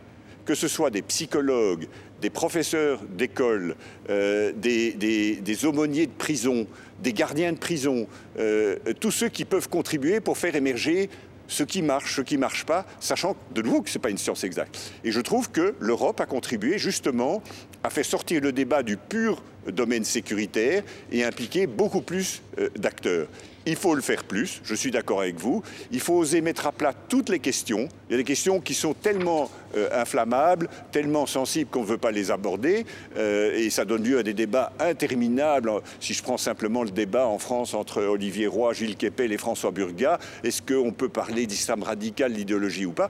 [0.45, 1.87] que ce soit des psychologues,
[2.21, 3.77] des professeurs d'école,
[4.11, 6.67] euh, des, aumôniers de prison,
[7.03, 8.07] des gardiens de prison,
[8.39, 11.11] euh, tous ceux qui peuvent contribuer pour faire émerger
[11.47, 14.11] ce qui marche, ce qui ne marche pas, sachant de nouveau que ce n'est pas
[14.11, 14.79] une science exacte.
[15.05, 17.43] Et je trouve que l'Europe a contribué justement
[17.83, 23.29] à faire sortir le débat du pur domaine sécuritaire et impliquer beaucoup plus euh, d'acteurs.
[23.67, 25.63] Il faut le faire plus, je suis d'accord avec vous.
[25.91, 27.89] Il faut oser mettre à plat toutes les questions.
[28.09, 31.99] Il y a des questions qui sont tellement euh, inflammables, tellement sensibles qu'on ne veut
[31.99, 32.85] pas les aborder.
[33.17, 35.71] Euh, et ça donne lieu à des débats interminables.
[35.99, 39.71] Si je prends simplement le débat en France entre Olivier Roy, Gilles Kepel et François
[39.71, 43.09] Burga, est-ce qu'on peut parler d'islam radical, d'idéologie ou pas?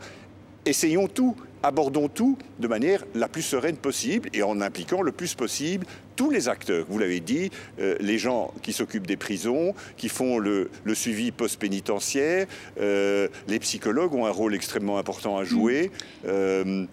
[0.66, 5.34] Essayons tout abordons tout de manière la plus sereine possible et en impliquant le plus
[5.34, 6.84] possible tous les acteurs.
[6.88, 7.50] Vous l'avez dit,
[7.80, 12.46] euh, les gens qui s'occupent des prisons, qui font le, suivi post-pénitentiaire,
[12.80, 15.90] euh, les psychologues ont un rôle extrêmement important à jouer.
[16.22, 16.26] Mm.
[16.28, 16.86] Euh,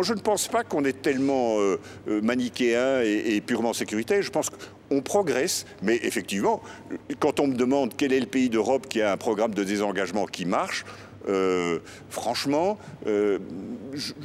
[0.00, 1.58] je ne pense pas qu'on est tellement
[2.06, 4.22] manichéen et, et, purement sécuritaire.
[4.22, 6.62] Je pense qu'on progresse, mais effectivement,
[7.18, 10.24] quand on me demande quel est le pays d'Europe qui a un programme de désengagement
[10.24, 10.86] qui marche,
[12.08, 13.38] franchement, euh,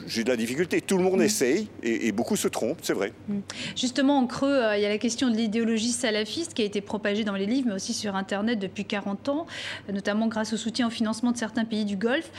[0.07, 0.81] j'ai de la difficulté.
[0.81, 1.23] Tout le monde mm.
[1.23, 3.13] essaye et, beaucoup se trompent, c'est vrai.
[3.27, 3.39] Mm.
[3.75, 6.81] Justement, en creux, euh, il y a la question de l'idéologie salafiste qui a été
[6.81, 9.45] propagée dans les livres, mais aussi sur Internet depuis 40 ans,
[9.91, 12.29] notamment grâce au soutien au financement de certains pays du Golfe.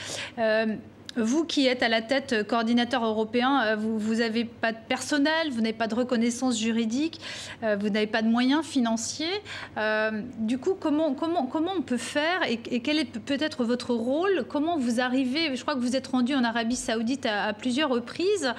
[1.17, 5.51] Vous qui êtes à la tête euh, coordinateur européen, euh, vous n'avez pas de personnel,
[5.51, 7.21] vous n'avez pas de reconnaissance juridique,
[7.63, 9.43] euh, vous n'avez pas de moyens financiers.
[10.39, 14.45] du coup, comment, comment, comment on peut faire et, quel est peut-être votre rôle?
[14.49, 15.57] Comment vous arrivez?
[15.57, 18.53] Je crois que vous êtes rendu en Arabie saoudite à, plusieurs reprises.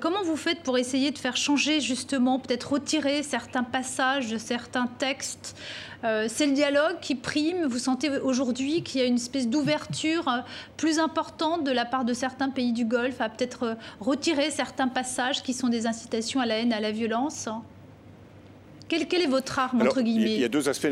[0.00, 4.86] comment vous faites pour essayer de faire changer justement, peut-être retirer certains passages de certains
[4.98, 5.56] textes
[6.04, 7.64] euh, c'est le dialogue qui prime.
[7.66, 10.40] Vous sentez aujourd'hui qu'il y a une espèce d'ouverture euh,
[10.76, 14.88] plus importante de la part de certains pays du Golfe à peut-être euh, retirer certains
[14.88, 17.48] passages qui sont des incitations à la haine, à la violence
[18.86, 20.86] quel, est votre arme, entre guillemets Il y a deux aspects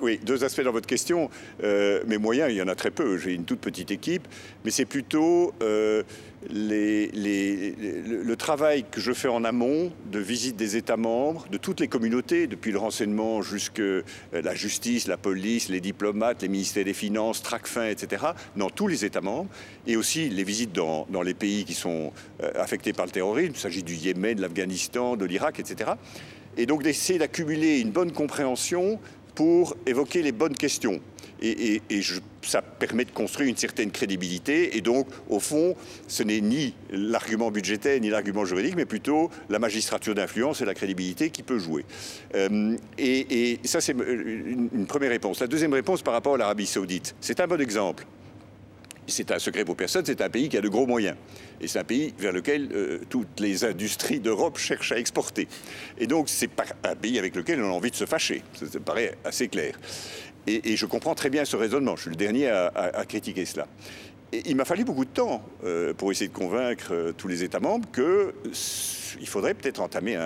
[0.00, 1.30] oui, deux aspects dans votre question.
[1.62, 3.16] Euh, mes moyens, il y en a très peu.
[3.16, 4.26] J'ai une toute petite équipe,
[4.64, 6.02] mais c'est plutôt euh,
[6.50, 11.88] le travail que je fais en amont de visite des États membres, de toutes les
[11.88, 16.94] communautés, depuis le renseignement jusque euh, la justice, la police, les diplomates, les ministères des
[16.94, 18.24] Finances, Tracfin, etc.,
[18.56, 19.50] dans tous les États membres,
[19.86, 22.12] et aussi les visites dans, dans les pays qui sont
[22.56, 23.52] affectés par le terrorisme.
[23.54, 25.92] Il s'agit du Yémen, de l'Afghanistan, de l'Irak, etc.
[26.56, 28.98] Et donc d'essayer d'accumuler une bonne compréhension
[29.34, 31.00] pour évoquer les bonnes questions.
[31.44, 31.80] Et,
[32.42, 34.76] ça permet de construire une certaine crédibilité.
[34.76, 35.76] Et donc, au fond,
[36.08, 40.74] ce n'est ni l'argument budgétaire ni l'argument juridique, mais plutôt la magistrature d'influence et la
[40.74, 41.84] crédibilité qui peut jouer.
[42.34, 45.40] Euh, et, ça, c'est une première réponse.
[45.40, 47.14] La deuxième réponse par rapport à l'Arabie saoudite.
[47.20, 48.06] C'est un bon exemple
[49.06, 51.16] c'est un secret pour personne, c'est un pays qui a de gros moyens.
[51.60, 55.48] Et c'est un pays vers lequel euh, toutes les industries d'Europe cherchent à exporter.
[55.98, 58.42] Et donc, c'est pas un pays avec lequel on a envie de se fâcher.
[58.54, 59.78] Ça, paraît assez clair.
[60.46, 61.94] Et, je comprends très bien ce raisonnement.
[61.94, 63.68] Je suis le dernier à critiquer cela
[64.32, 67.60] il m'a fallu beaucoup de temps euh, pour essayer de convaincre euh, tous les États
[67.60, 70.16] membres qu'il faudrait peut-être entamer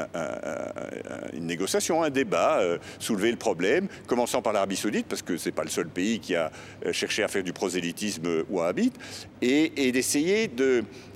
[1.33, 5.49] une négociation, un débat, euh, soulever le problème, commençant par l'Arabie saoudite, parce que ce
[5.49, 6.51] n'est pas le seul pays qui a
[6.93, 8.95] cherché à faire du prosélytisme wahhabite,
[9.43, 10.49] et, et d'essayer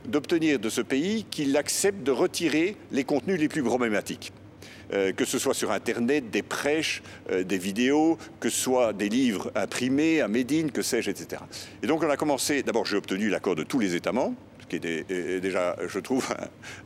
[0.07, 4.33] d'obtenir de ce pays qu'il accepte de retirer les contenus les plus problématiques.
[4.93, 9.09] Euh, que ce soit sur Internet, des prêches, euh, des vidéos, que ce soit des
[9.09, 11.43] livres imprimés à Médine, que sais-je, etc.
[11.83, 14.37] Et donc on a commencé, d'abord j'ai obtenu l'accord de tous les États membres,
[14.71, 16.27] qui était déjà, je trouve,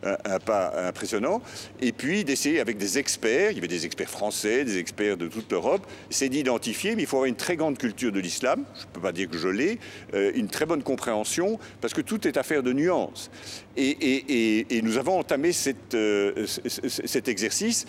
[0.03, 1.43] un, pas impressionnant.
[1.81, 5.29] Et puis d'essayer avec des experts, il y avait des experts français, des experts de
[5.29, 8.87] toute l'Europe, c'est d'identifier, mais il faut avoir une très grande culture de l'islam, je
[8.87, 9.79] ne peux pas dire que je l'ai,
[10.15, 13.31] euh, une très bonne compréhension, parce que tout est affaire de nuances.
[13.77, 15.51] Et, nous avons entamé
[15.95, 17.87] euh, cet exercice.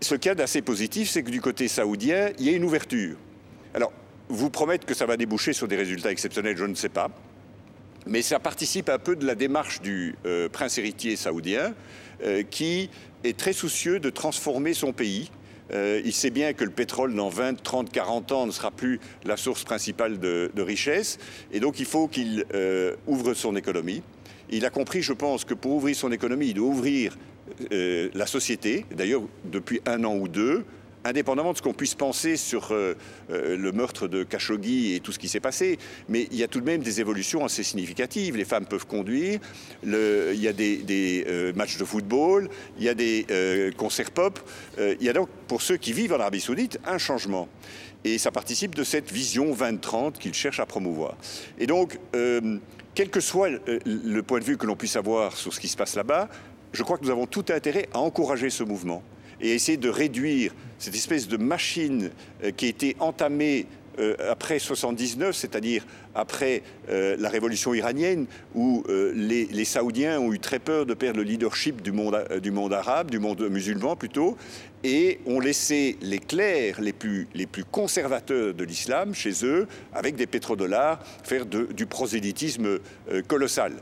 [0.00, 2.64] Ce qu'il y a d'assez positif, c'est que du côté saoudien, il y a une
[2.64, 3.16] ouverture.
[3.74, 3.92] Alors,
[4.28, 7.10] vous promettre que ça va déboucher sur des résultats exceptionnels, je ne sais pas
[8.10, 11.74] mais ça participe un peu de la démarche du euh, prince héritier saoudien
[12.24, 12.90] euh, qui
[13.22, 15.30] est très soucieux de transformer son pays.
[15.72, 18.98] Euh, il sait bien que le pétrole, dans 20, 30, 40 ans, ne sera plus
[19.24, 21.18] la source principale de, de richesse.
[21.52, 22.44] Et donc, il faut qu'il
[23.06, 24.02] ouvre son économie.
[24.50, 27.16] Il a compris, je pense, que pour ouvrir son économie, il doit ouvrir
[27.70, 28.84] la société.
[28.90, 30.64] D'ailleurs, depuis un an ou deux,
[31.04, 32.94] indépendamment de ce qu'on puisse penser sur euh,
[33.30, 35.78] euh, le meurtre de Khashoggi et tout ce qui s'est passé,
[36.08, 38.36] mais il y a tout de même des évolutions assez significatives.
[38.36, 39.40] Les femmes peuvent conduire,
[39.82, 42.48] il y a des, euh, matchs de football,
[42.78, 43.26] il y a des
[43.76, 44.38] concerts pop.
[44.78, 47.48] il y a donc, pour ceux qui vivent en Arabie saoudite, un changement.
[48.04, 51.16] Et ça participe de cette vision 2030 qu'ils cherchent à promouvoir.
[51.58, 51.98] Et donc,
[52.94, 55.76] quel que soit le point de vue que l'on puisse avoir sur ce qui se
[55.76, 56.28] passe là-bas,
[56.72, 59.02] je crois que nous avons tout intérêt à encourager ce mouvement
[59.40, 62.10] et essayer de réduire cette espèce de machine
[62.42, 63.66] euh, qui a été entamée
[63.98, 65.84] euh, après 79, c'est-à-dire
[66.14, 71.24] après euh, la révolution iranienne, où les, Saoudiens ont eu très peur de perdre le
[71.24, 74.36] leadership du monde, arabe, du monde musulman plutôt,
[74.82, 81.00] et ont laissé les clercs les plus conservateurs de l'islam chez eux, avec des pétrodollars,
[81.22, 82.78] faire du prosélytisme
[83.28, 83.74] colossal.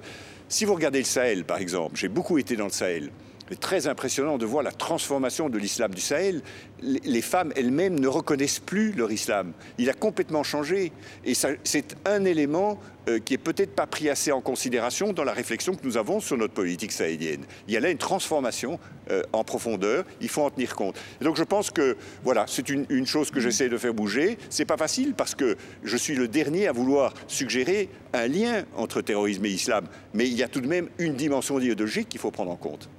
[0.49, 3.11] Si vous regardez le Sahel, par exemple, j'ai beaucoup été dans le Sahel,
[3.49, 6.43] c'est très impressionnant de voir la transformation de l'islam du Sahel.
[6.83, 9.53] Les femmes elles-mêmes ne reconnaissent plus leur islam.
[9.79, 10.93] Il a complètement changé.
[11.25, 12.79] Et c'est un élément
[13.09, 16.21] euh, qui est peut-être pas pris assez en considération dans la réflexion que nous avons
[16.21, 17.45] sur notre politique sahélienne.
[17.67, 18.79] Il y a là une transformation
[19.11, 20.05] euh, en profondeur.
[20.21, 20.97] Il faut en tenir compte.
[21.23, 24.37] Donc je pense que voilà, c'est une, une, chose que j'essaie de faire bouger.
[24.51, 29.01] C'est pas facile parce que je suis le dernier à vouloir suggérer un lien entre
[29.01, 29.87] terrorisme et islam.
[30.13, 32.91] Mais il y a tout de même une dimension idéologique qu'il faut prendre en compte.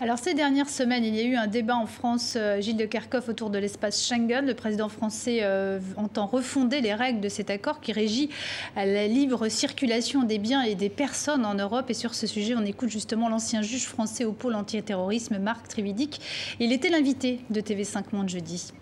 [0.00, 2.84] Alors ces dernières semaines, il y a eu un débat en France, euh, Gilles de
[2.84, 4.46] Kerkhoff, autour de l'espace Schengen.
[4.46, 8.30] Le président français euh, entend refonder les règles de cet accord qui régit
[8.76, 11.90] la libre circulation des biens et des personnes en Europe.
[11.90, 16.20] Et sur ce sujet, on écoute justement l'ancien juge français au pôle antiterrorisme, Marc Trividic.
[16.60, 18.72] Il était l'invité de TV5 Monde jeudi.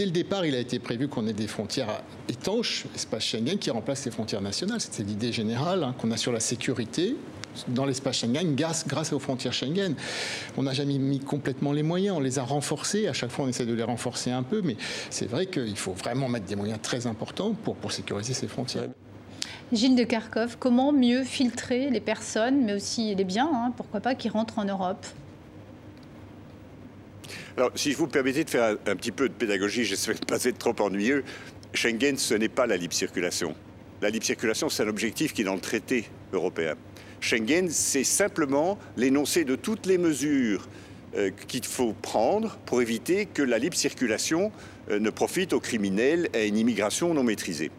[0.00, 3.70] Dès le départ, il a été prévu qu'on ait des frontières étanches, espace Schengen, qui
[3.70, 4.80] remplacent les frontières nationales.
[4.80, 7.16] C'était l'idée générale, hein, qu'on assure la sécurité
[7.68, 9.94] dans l'espace Schengen grâce, aux frontières Schengen.
[10.56, 13.08] On n'a jamais mis complètement les moyens, on les a renforcés.
[13.08, 14.78] À chaque fois, on essaie de les renforcer un peu, mais
[15.10, 18.88] c'est vrai qu'il faut vraiment mettre des moyens très importants pour, pour sécuriser ces frontières.
[19.70, 24.14] Gilles de Kharkov, comment mieux filtrer les personnes, mais aussi les biens, hein, pourquoi pas,
[24.14, 25.04] qui rentrent en Europe?
[27.56, 30.44] Alors, si vous me permettez de faire un, petit peu de pédagogie, j'espère ne pas
[30.44, 31.24] être trop ennuyeux.
[31.74, 33.54] Schengen, ce n'est pas la libre circulation.
[34.02, 36.74] La libre circulation, c'est un objectif qui est dans le traité européen.
[37.20, 40.68] Schengen, c'est simplement l'énoncé de toutes les mesures
[41.16, 44.52] euh, qu'il faut prendre pour éviter que la libre circulation
[44.90, 47.70] euh, ne profite aux criminels et à une immigration non maîtrisée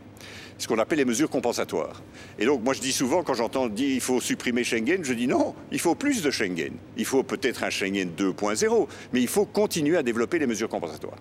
[0.61, 2.03] ce qu'on appelle les mesures compensatoires.
[2.37, 5.25] Et donc, moi, je dis souvent, quand j'entends dire il faut supprimer Schengen, je dis
[5.25, 6.73] non, il faut plus de Schengen.
[6.97, 11.17] Il faut peut-être un Schengen 2.0, mais il faut continuer à développer les mesures compensatoires.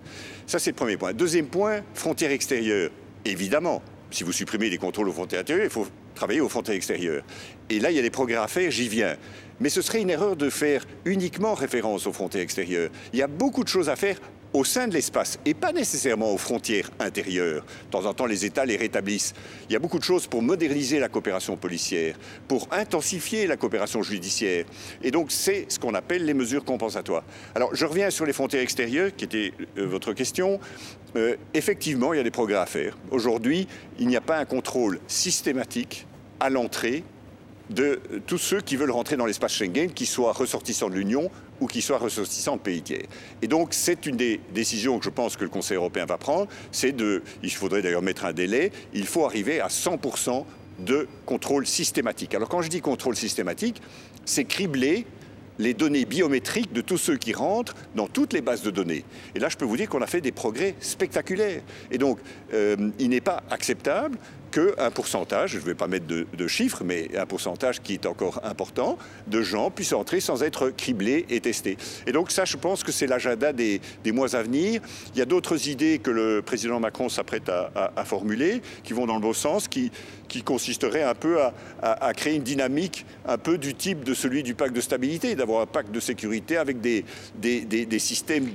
[0.47, 1.15] Ça, c'est le premier point.
[1.15, 2.91] Deuxième point, frontières extérieures.
[3.25, 3.81] Évidemment,
[4.11, 7.23] si vous supprimez les contrôles aux frontières intérieures, il faut travailler aux frontières extérieures.
[7.71, 9.17] Et là, il y a des progrès à faire, j'y viens.
[9.59, 12.91] Mais ce serait une erreur de faire uniquement référence aux frontières extérieures.
[13.15, 14.19] Il y a beaucoup de choses à faire
[14.53, 17.65] au sein de l'espace et pas nécessairement aux frontières intérieures.
[17.87, 19.35] De temps en temps, les États les rétablissent.
[19.69, 22.17] Il y a beaucoup de choses pour moderniser la coopération policière,
[22.49, 24.65] pour intensifier la coopération judiciaire.
[25.03, 27.25] Et donc, c'est ce qu'on appelle les mesures compensatoires.
[27.55, 30.61] Alors, je reviens sur les frontières extérieures, qui était euh, votre question.
[31.17, 32.97] Euh, effectivement, il y a des progrès à faire.
[33.11, 36.07] Aujourd'hui, il n'y a pas un contrôle systématique
[36.39, 37.05] à l'entrée
[37.71, 41.31] de tous ceux qui veulent rentrer dans l'espace Schengen, qu'ils soient ressortissants de l'Union
[41.61, 43.07] ou qu'ils soient ressortissants de pays tiers.
[43.43, 46.49] Et donc, c'est une des décisions que je pense que le Conseil européen va prendre,
[46.73, 50.45] c'est de, il faudrait d'ailleurs mettre un délai, il faut arriver à 100%
[50.81, 52.35] de contrôle systématique.
[52.35, 53.83] Alors quand je dis contrôle systématique,
[54.25, 55.07] c'est cribler
[55.59, 59.05] les données biométriques de tous ceux qui rentrent dans toutes les bases de données.
[59.35, 61.61] Et là, je peux vous dire qu'on a fait des progrès spectaculaires.
[61.91, 62.19] Et donc,
[62.55, 64.17] euh, il n'est pas acceptable
[64.51, 68.41] qu'un pourcentage, je ne vais pas mettre de, chiffres, mais un pourcentage qui est encore
[68.45, 71.77] important, de gens puissent entrer sans être criblés et testés.
[72.07, 73.81] Et donc ça, je pense que c'est l'agenda des,
[74.13, 74.81] mois à venir.
[75.15, 79.15] Il y a d'autres idées que le président Macron s'apprête à, formuler, qui vont dans
[79.15, 79.91] le bon sens, qui,
[80.45, 81.39] consisteraient un peu
[81.83, 85.63] à, créer une dynamique un peu du type de celui du pacte de stabilité, d'avoir
[85.63, 87.05] un pacte de sécurité avec des,
[87.99, 88.49] systèmes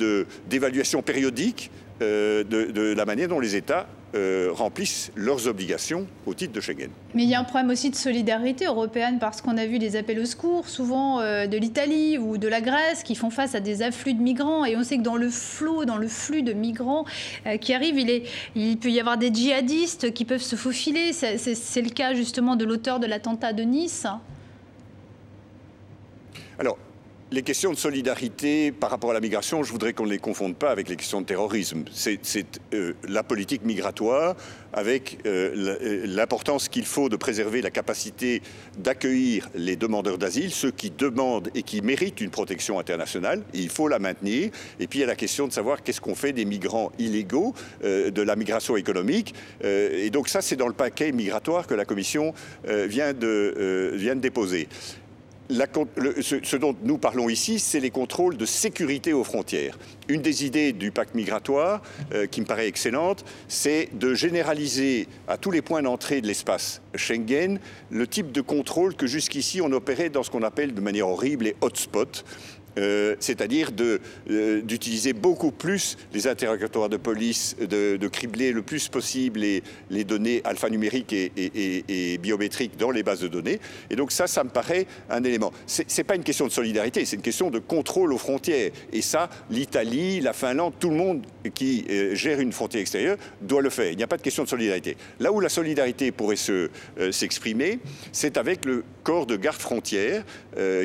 [0.47, 1.71] d'évaluation périodique
[2.01, 6.89] euh, de la manière dont les États euh, remplissent leurs obligations au titre de Schengen.
[7.13, 9.97] Mais il y a un problème aussi de solidarité européenne parce qu'on a vu des
[9.97, 13.59] appels au secours, souvent euh, de l'Italie ou de la Grèce, qui font face à
[13.59, 14.63] des afflux de migrants.
[14.63, 17.05] Et on sait que dans le flot, dans le flux de migrants
[17.45, 18.23] euh, qui arrivent, il, est,
[18.55, 21.11] il peut y avoir des djihadistes qui peuvent se faufiler.
[21.11, 24.07] C'est le cas justement de l'auteur de l'attentat de Nice.
[26.57, 26.77] Alors,
[27.31, 30.55] les questions de solidarité par rapport à la migration, je voudrais qu'on ne les confonde
[30.55, 31.83] pas avec les questions de terrorisme.
[31.91, 32.19] C'est
[32.73, 34.35] euh, la politique migratoire
[34.73, 38.43] avec euh, euh, l'importance qu'il faut de préserver la capacité
[38.77, 43.41] d'accueillir les demandeurs d'asile, ceux qui demandent et qui méritent une protection internationale.
[43.53, 44.51] Il faut la maintenir.
[44.79, 47.53] Et puis il y a la question de savoir qu'est-ce qu'on fait des migrants illégaux,
[47.83, 49.33] de la migration économique.
[49.63, 52.33] et donc ça, c'est dans le paquet migratoire que la Commission
[52.65, 54.67] vient de, vient de déposer
[55.49, 59.77] ce, dont nous parlons ici, c'est les contrôles de sécurité aux frontières.
[60.07, 61.81] Une des idées du pacte migratoire,
[62.13, 66.81] euh, qui me paraît excellente, c'est de généraliser à tous les points d'entrée de l'espace
[66.95, 71.07] Schengen le type de contrôle que jusqu'ici on opérait dans ce qu'on appelle de manière
[71.07, 72.23] horrible les hotspots
[72.77, 79.39] euh, c'est-à-dire euh, d'utiliser beaucoup plus les interrogatoires de police, de, cribler le plus possible
[79.89, 83.59] les, données alphanumériques et, et, biométriques dans les bases de données.
[83.89, 85.51] Et donc ça, ça me paraît un élément.
[85.65, 88.71] Ce n'est pas une question de solidarité, c'est une question de contrôle aux frontières.
[88.93, 93.61] Et ça, l'Italie, la Finlande, tout le monde qui euh, gère une frontière extérieure doit
[93.61, 93.91] le faire.
[93.91, 94.97] Il n'y a pas de question de solidarité.
[95.19, 96.35] Là où la solidarité pourrait
[97.11, 97.79] s'exprimer,
[98.11, 100.23] c'est avec le corps de garde frontière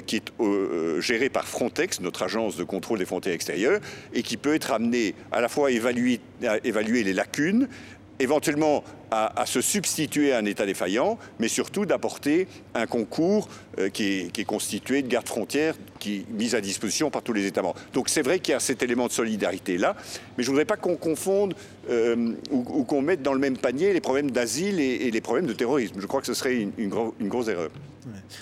[0.06, 3.80] qui est géré par Frontex notre agence de contrôle des frontières extérieures,
[4.12, 6.20] et qui peut être amené à la fois à évaluer,
[6.64, 7.68] évaluer les lacunes,
[8.20, 13.48] éventuellement à, se substituer à un État défaillant, mais surtout d'apporter un concours
[13.78, 17.44] euh, qui, est, constitué de gardes frontières qui est mis à disposition par tous les
[17.44, 17.80] États membres.
[17.92, 19.96] Donc c'est vrai qu'il y a cet élément de solidarité-là,
[20.38, 21.54] mais je ne voudrais pas qu'on confonde
[21.90, 25.54] euh, ou, qu'on mette dans le même panier les problèmes d'asile et, les problèmes de
[25.54, 25.96] terrorisme.
[25.98, 27.70] Je crois que ce serait une, une grosse erreur.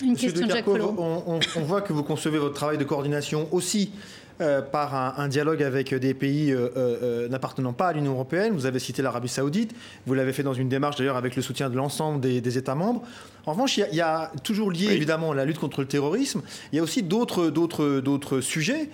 [0.01, 3.91] Une Monsieur question de on, on voit que vous concevez votre travail de coordination aussi
[4.41, 8.53] euh, par un, dialogue avec des pays euh, euh, n'appartenant pas à l'Union européenne.
[8.53, 9.75] Vous avez cité l'Arabie saoudite,
[10.05, 13.03] vous l'avez fait dans une démarche d'ailleurs avec le soutien de l'ensemble des, États membres.
[13.45, 16.79] En revanche, il y, a, toujours lié évidemment la lutte contre le terrorisme, il y
[16.79, 18.89] a aussi d'autres, d'autres, d'autres sujets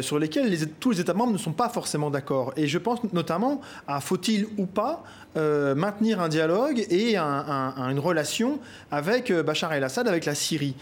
[0.00, 2.52] sur lesquels tous les États membres ne sont pas forcément d'accord.
[2.56, 8.58] Et je pense notamment à faut-il ou pas maintenir un dialogue et une relation
[8.90, 10.74] avec Bachar el-Assad, avec la Syrie.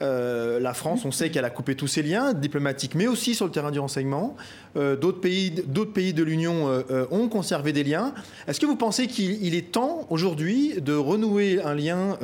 [0.00, 3.44] Euh, la France, on sait qu'elle a coupé tous ses liens diplomatiques, mais aussi sur
[3.44, 4.36] le terrain du renseignement.
[4.76, 5.50] Euh, d'autres pays,
[5.94, 8.14] pays de l'Union euh, ont conservé des liens.
[8.46, 12.18] Est-ce que vous pensez qu'il est temps aujourd'hui de renouer un lien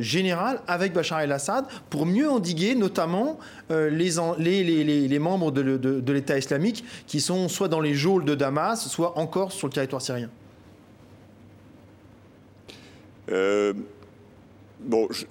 [0.00, 3.38] général avec Bachar el-Assad pour mieux endiguer notamment
[3.70, 9.18] les, les, membres de, l'État islamique qui sont soit dans les geôles de Damas, soit
[9.18, 10.30] encore sur le territoire syrien?
[14.80, 15.24] Bon, je,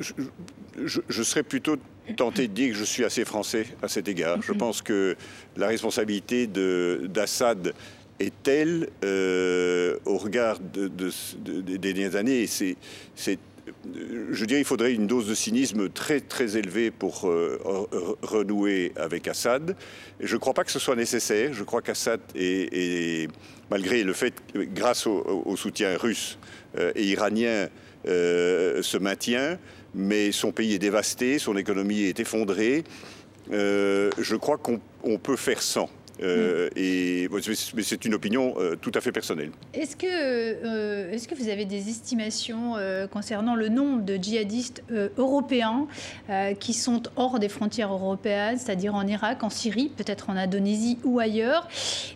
[1.23, 1.77] serais plutôt
[2.13, 4.41] tenté de dire que je suis assez français à cet égard.
[4.41, 5.15] Je pense que
[5.57, 7.73] la responsabilité d'Assad
[8.19, 12.47] est telle euh, au regard des dernières années.
[12.47, 12.77] C'est,
[14.31, 17.59] je dirais qu'il faudrait une dose de cynisme très très élevée pour euh,
[18.21, 19.75] renouer avec Assad.
[20.19, 21.53] Et je ne crois pas que ce soit nécessaire.
[21.53, 23.29] Je crois qu'Assad est,
[23.69, 26.37] malgré le fait, grâce au, soutien russe
[26.77, 27.67] euh, et iranien,
[28.05, 29.57] se maintient
[29.95, 32.83] mais son pays est dévasté, son économie est effondrée.
[33.51, 35.89] Euh, je crois qu'on peut faire sans.
[36.21, 37.27] Euh, et,
[37.83, 39.51] c'est une opinion euh, tout à fait personnelle.
[39.73, 42.75] Est-ce que, euh, vous avez des estimations
[43.11, 44.83] concernant le nombre de djihadistes
[45.17, 45.87] européens
[46.59, 51.19] qui sont hors des frontières européennes, c'est-à-dire en Irak, en Syrie, peut-être en Indonésie ou
[51.19, 51.67] ailleurs?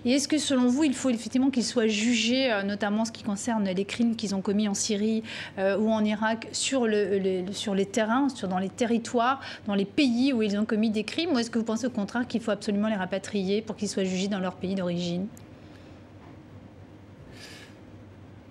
[0.05, 3.65] Et est-ce que selon vous, il faut effectivement qu'ils soient jugés, notamment ce qui concerne
[3.65, 5.23] les crimes qu'ils ont commis en Syrie
[5.57, 10.41] ou en Irak, sur, le, sur les terrains, dans les territoires, dans les pays où
[10.41, 11.31] ils ont commis des crimes?
[11.31, 14.03] Ou est-ce que vous pensez au contraire qu'il faut absolument les rapatrier pour qu'ils soient
[14.03, 15.27] jugés dans leur pays d'origine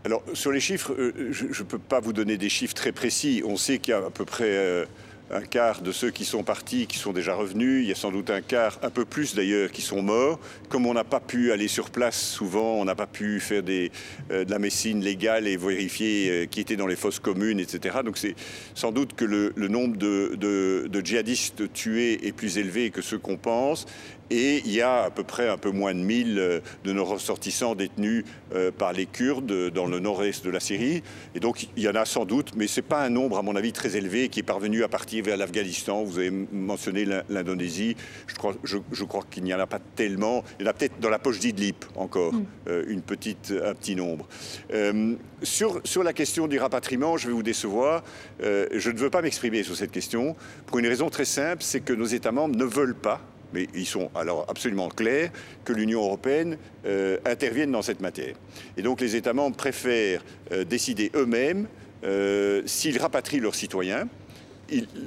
[0.09, 3.43] alors, sur les chiffres, euh, je ne peux pas vous donner des chiffres très précis.
[3.45, 4.87] On sait qu'il y a à peu près euh,
[5.31, 7.83] un quart de ceux qui sont partis, qui sont déjà revenus.
[7.83, 10.41] Il y a sans doute un quart, un peu plus d'ailleurs, qui sont morts.
[10.71, 13.93] Comme on n'a pas pu aller sur place souvent, on n'a pas pu faire des,
[14.31, 17.99] euh, de la médecine légale et vérifier qui était dans les fosses communes, etc.
[18.03, 18.35] Donc c'est
[18.75, 23.37] sans doute que le, nombre de, de, djihadistes tués est plus élevé que ce qu'on
[23.37, 23.85] pense.
[24.31, 27.05] Et il y a à peu près un peu moins de 1000 euh, de nos
[27.05, 28.25] ressortissants détenus
[28.55, 31.03] euh, par les Kurdes dans le nord-est de la Syrie.
[31.35, 33.43] Et donc il y en a sans doute, mais ce n'est pas un nombre, à
[33.43, 36.05] mon avis, très élevé qui est parvenu à partir vers l'Afghanistan.
[36.05, 37.97] Vous avez mentionné l'Indonésie.
[38.27, 40.45] Je crois, je, crois qu'il n'y en a pas tellement.
[40.59, 42.45] Il y en a peut-être dans la poche d'Idlib encore, mm.
[42.69, 44.29] euh, une petite, un petit nombre.
[45.43, 48.03] sur, sur la question du rapatriement, je vais vous décevoir.
[48.41, 51.93] je ne veux pas m'exprimer sur cette question pour une raison très simple, c'est que
[51.93, 53.21] nos États membres ne veulent pas
[53.53, 55.31] mais ils sont alors absolument clairs
[55.65, 58.35] que l'Union européenne euh, intervienne dans cette matière.
[58.77, 61.67] Et donc les États membres préfèrent euh, décider eux-mêmes
[62.05, 64.09] euh, s'ils rapatrient leurs citoyens.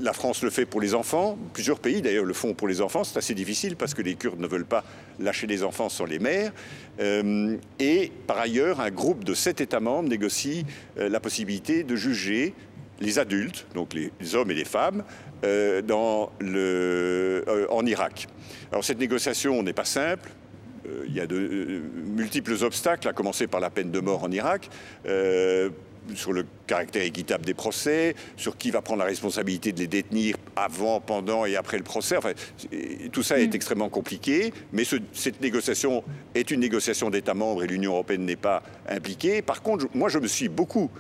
[0.02, 3.04] la France le fait pour les enfants, plusieurs pays d'ailleurs le font pour les enfants,
[3.04, 4.84] c'est assez difficile parce que les Kurdes ne veulent pas
[5.20, 6.52] lâcher les enfants sans les mères.
[7.00, 10.66] et par ailleurs, un groupe de sept États membres négocie
[10.98, 12.54] la possibilité de juger
[13.02, 15.04] les adultes, donc les hommes et les femmes,
[15.44, 18.28] euh, dans le, euh, en Irak.
[18.72, 20.30] Alors cette négociation n'est pas simple.
[20.86, 24.32] Euh, il y a de multiples obstacles, à commencer par la peine de mort en
[24.32, 24.70] Irak
[26.16, 30.36] sur le caractère équitable des procès, sur qui va prendre la responsabilité de les détenir
[30.56, 32.18] avant, pendant et après le procès.
[32.18, 32.34] Enfin,
[33.12, 33.56] tout ça est mm.
[33.56, 34.84] extrêmement compliqué, mais
[35.14, 36.04] cette négociation
[36.36, 39.42] est une négociation d'États membres et l'Union européenne n'est pas impliquée.
[39.42, 40.92] Par contre, moi, je me suis beaucoup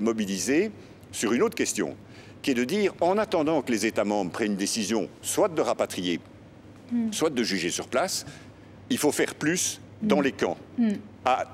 [0.00, 0.70] mobilisé
[1.12, 1.96] sur une autre question
[2.42, 5.60] qui est de dire, en attendant que les États membres prennent une décision, soit de
[5.60, 6.20] rapatrier
[6.92, 7.12] hmm.
[7.12, 8.26] soit de juger sur place.
[8.90, 10.22] Il faut faire plus dans hmm.
[10.22, 10.56] les camps.
[10.78, 10.92] Hmm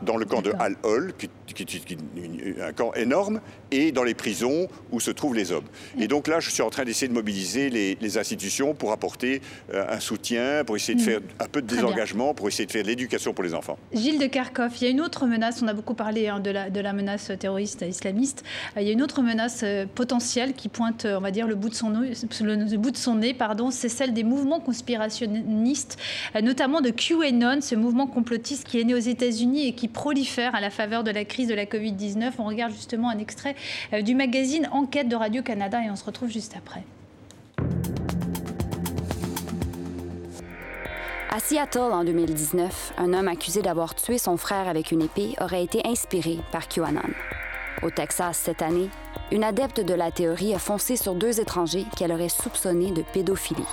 [0.03, 1.13] dans le camp de Al-Hol,
[1.47, 3.41] qui, est un camp énorme,
[3.71, 5.65] et dans les prisons où se trouvent les hommes.
[5.99, 9.43] Et donc là, je suis en train d'essayer de mobiliser les, institutions pour apporter
[9.73, 11.05] euh, un soutien, pour essayer de mm.
[11.05, 13.77] faire un peu de désengagement, pour essayer de faire de l'éducation pour les enfants.
[13.93, 16.51] Gilles de Kharkov, il y a une autre menace, on a beaucoup parlé hein, de,
[16.51, 18.45] la, de, la, menace terroriste islamiste,
[18.77, 21.57] euh, il y a une autre menace euh, potentielle qui pointe, on va dire, le
[21.57, 25.99] bout de son, le, bout de son nez, pardon, c'est celle des mouvements conspirationnistes,
[26.41, 30.61] notamment de QAnon, ce mouvement complotiste qui est né aux États-Unis et qui prolifère à
[30.61, 32.35] la faveur de la crise de la Covid-19.
[32.39, 33.57] On regarde justement un extrait
[33.93, 36.85] euh, du magazine Enquête de Radio-Canada et on se retrouve juste après.
[41.30, 45.64] À Seattle, en 2019, un homme accusé d'avoir tué son frère avec une épée aurait
[45.64, 47.03] été inspiré par QAnon.
[47.82, 48.89] Au Texas, cette année,
[49.32, 53.64] une adepte de la théorie a foncé sur deux étrangers qu'elle aurait soupçonnés de pédophilie.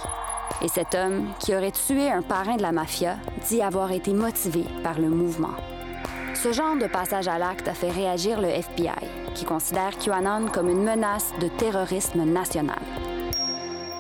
[0.64, 4.64] Et cet homme, qui aurait tué un parrain de la mafia, dit avoir été motivé
[4.82, 5.54] par le mouvement.
[6.42, 10.70] Ce genre de passage à l'acte a fait réagir le FBI, qui considère QAnon comme
[10.70, 12.82] une menace de terrorisme national.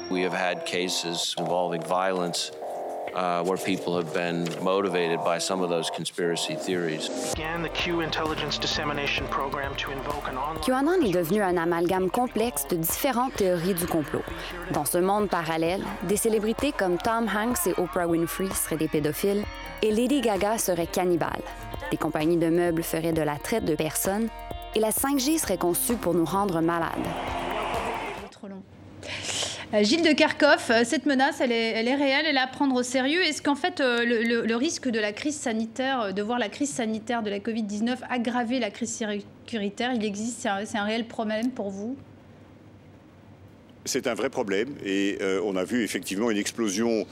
[0.09, 2.51] We have had cases involving violence
[3.13, 7.11] uh, where people have been motivated by some of those conspiracy theories.
[10.65, 14.23] QAnon est devenu un amalgame complexe de différentes théories du complot.
[14.71, 19.43] Dans ce monde parallèle, des célébrités comme Tom Hanks et Oprah Winfrey seraient des pédophiles
[19.83, 21.43] et Lady Gaga serait cannibale.
[21.91, 24.29] Les compagnies de meubles feraient de la traite de personnes
[24.75, 26.91] et la 5G serait conçue pour nous rendre malades.
[28.31, 28.63] Trop long.
[29.73, 32.47] Euh, Gilles de Kharkov, euh, cette menace, elle est, elle est, réelle, elle est à
[32.47, 33.21] prendre au sérieux.
[33.23, 37.23] Est-ce qu'en fait, euh, le, risque de la crise sanitaire, de voir la crise sanitaire
[37.23, 39.03] de la Covid-19 aggraver la crise
[39.45, 41.97] sécuritaire, il existe C'est un, réel problème pour vous?
[43.83, 47.07] C'est un vrai problème et on a vu effectivement une explosion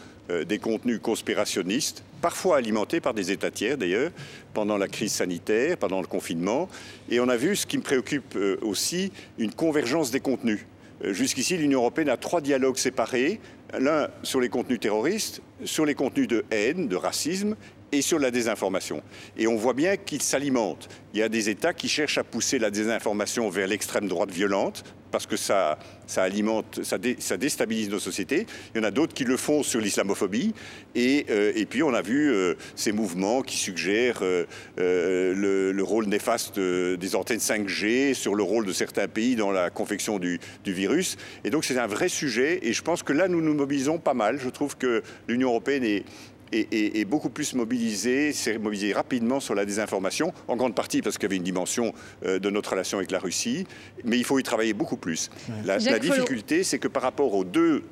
[0.46, 4.12] des contenus conspirationnistes parfois alimentés par des États tiers d'ailleurs,
[4.54, 6.70] pendant la crise sanitaire, pendant le confinement.
[7.10, 10.66] Et on a vu, ce qui me préoccupe euh, aussi, une convergence des contenus.
[11.04, 13.40] Euh, jusqu'ici, l'Union européenne a trois dialogues séparés,
[13.78, 17.56] l'un sur les contenus terroristes, sur les contenus de haine, de racisme,
[17.92, 19.02] et sur la désinformation.
[19.36, 20.90] Et on voit bien qu'ils s'alimentent.
[21.14, 24.84] Il y a des États qui cherchent à pousser la désinformation vers l'extrême droite violente,
[25.12, 26.98] parce que ça, ça alimente, ça,
[27.38, 28.46] déstabilise nos sociétés.
[28.74, 30.54] Il y en a d'autres qui le font sur l'islamophobie.
[30.96, 34.46] Et, euh, et, puis on a vu euh, ces mouvements qui suggèrent euh,
[34.78, 40.20] le, rôle néfaste des antennes 5G, sur le rôle de certains pays dans la confection
[40.20, 41.18] du virus.
[41.44, 42.60] Et donc c'est un vrai sujet.
[42.64, 44.40] Et je pense que là, nous nous mobilisons pas mal.
[44.40, 46.04] Je trouve que l'Union européenne est,
[46.52, 51.24] est, beaucoup plus mobilisé, s'est mobilisé rapidement sur la désinformation, en grande partie parce qu'il
[51.24, 51.94] y avait une dimension
[52.26, 53.66] euh, de notre relation avec la Russie,
[54.04, 55.30] mais il faut y travailler beaucoup plus.
[55.66, 57.84] La, difficulté, c'est que par rapport aux deux,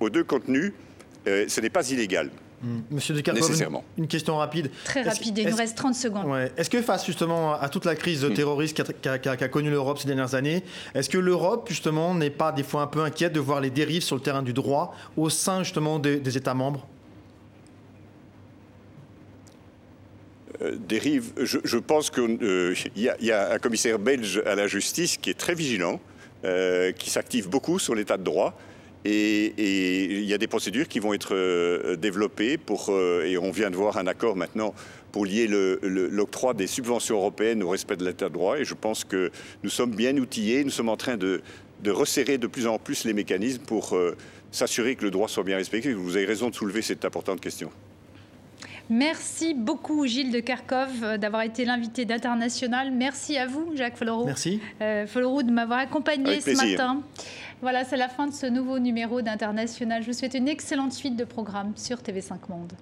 [0.00, 0.72] aux deux contenus,
[1.26, 2.30] euh, ce n'est pas illégal.
[2.62, 2.80] Hmm.
[2.90, 3.84] Monsieur de Nécessairement.
[3.96, 4.70] Une, question rapide.
[4.84, 6.50] Très rapide, il nous reste 30 secondes.
[6.58, 8.34] Est-ce que face justement à toute la crise hmm.
[8.34, 10.62] terroriste qu'a connue l'Europe ces dernières années,
[10.94, 14.02] est-ce que l'Europe justement n'est pas des fois un peu inquiète de voir les dérives
[14.02, 16.86] sur le terrain du droit au sein justement des États membres?
[20.60, 21.32] Dérive.
[21.38, 25.54] Je, pense qu'il euh, y, a un commissaire belge à la justice qui est très
[25.54, 26.00] vigilant,
[26.44, 28.58] euh, qui s'active beaucoup sur l'état de droit.
[29.04, 32.58] Et, il y a des procédures qui vont être développées
[33.24, 34.74] et on vient de voir un accord maintenant
[35.12, 38.58] pour lier l'octroi des subventions européennes au respect de l'état de droit.
[38.58, 39.30] Et je pense que
[39.62, 41.40] nous sommes bien outillés, nous sommes en train de,
[41.82, 43.98] de resserrer de plus en plus les mécanismes pour
[44.52, 45.94] s'assurer que le droit soit bien respecté.
[45.94, 47.70] Vous avez raison de soulever cette importante question.
[48.90, 52.90] Merci beaucoup Gilles de Kharkov euh, d'avoir été l'invité d'International.
[52.90, 54.26] Merci à vous Jacques Folloroux.
[54.26, 54.60] Merci.
[54.82, 57.00] Euh, de m'avoir accompagné ce matin.
[57.62, 60.02] Voilà, c'est la fin de ce nouveau numéro d'International.
[60.02, 62.72] Je vous souhaite une excellente suite de programmes sur TV5 Monde.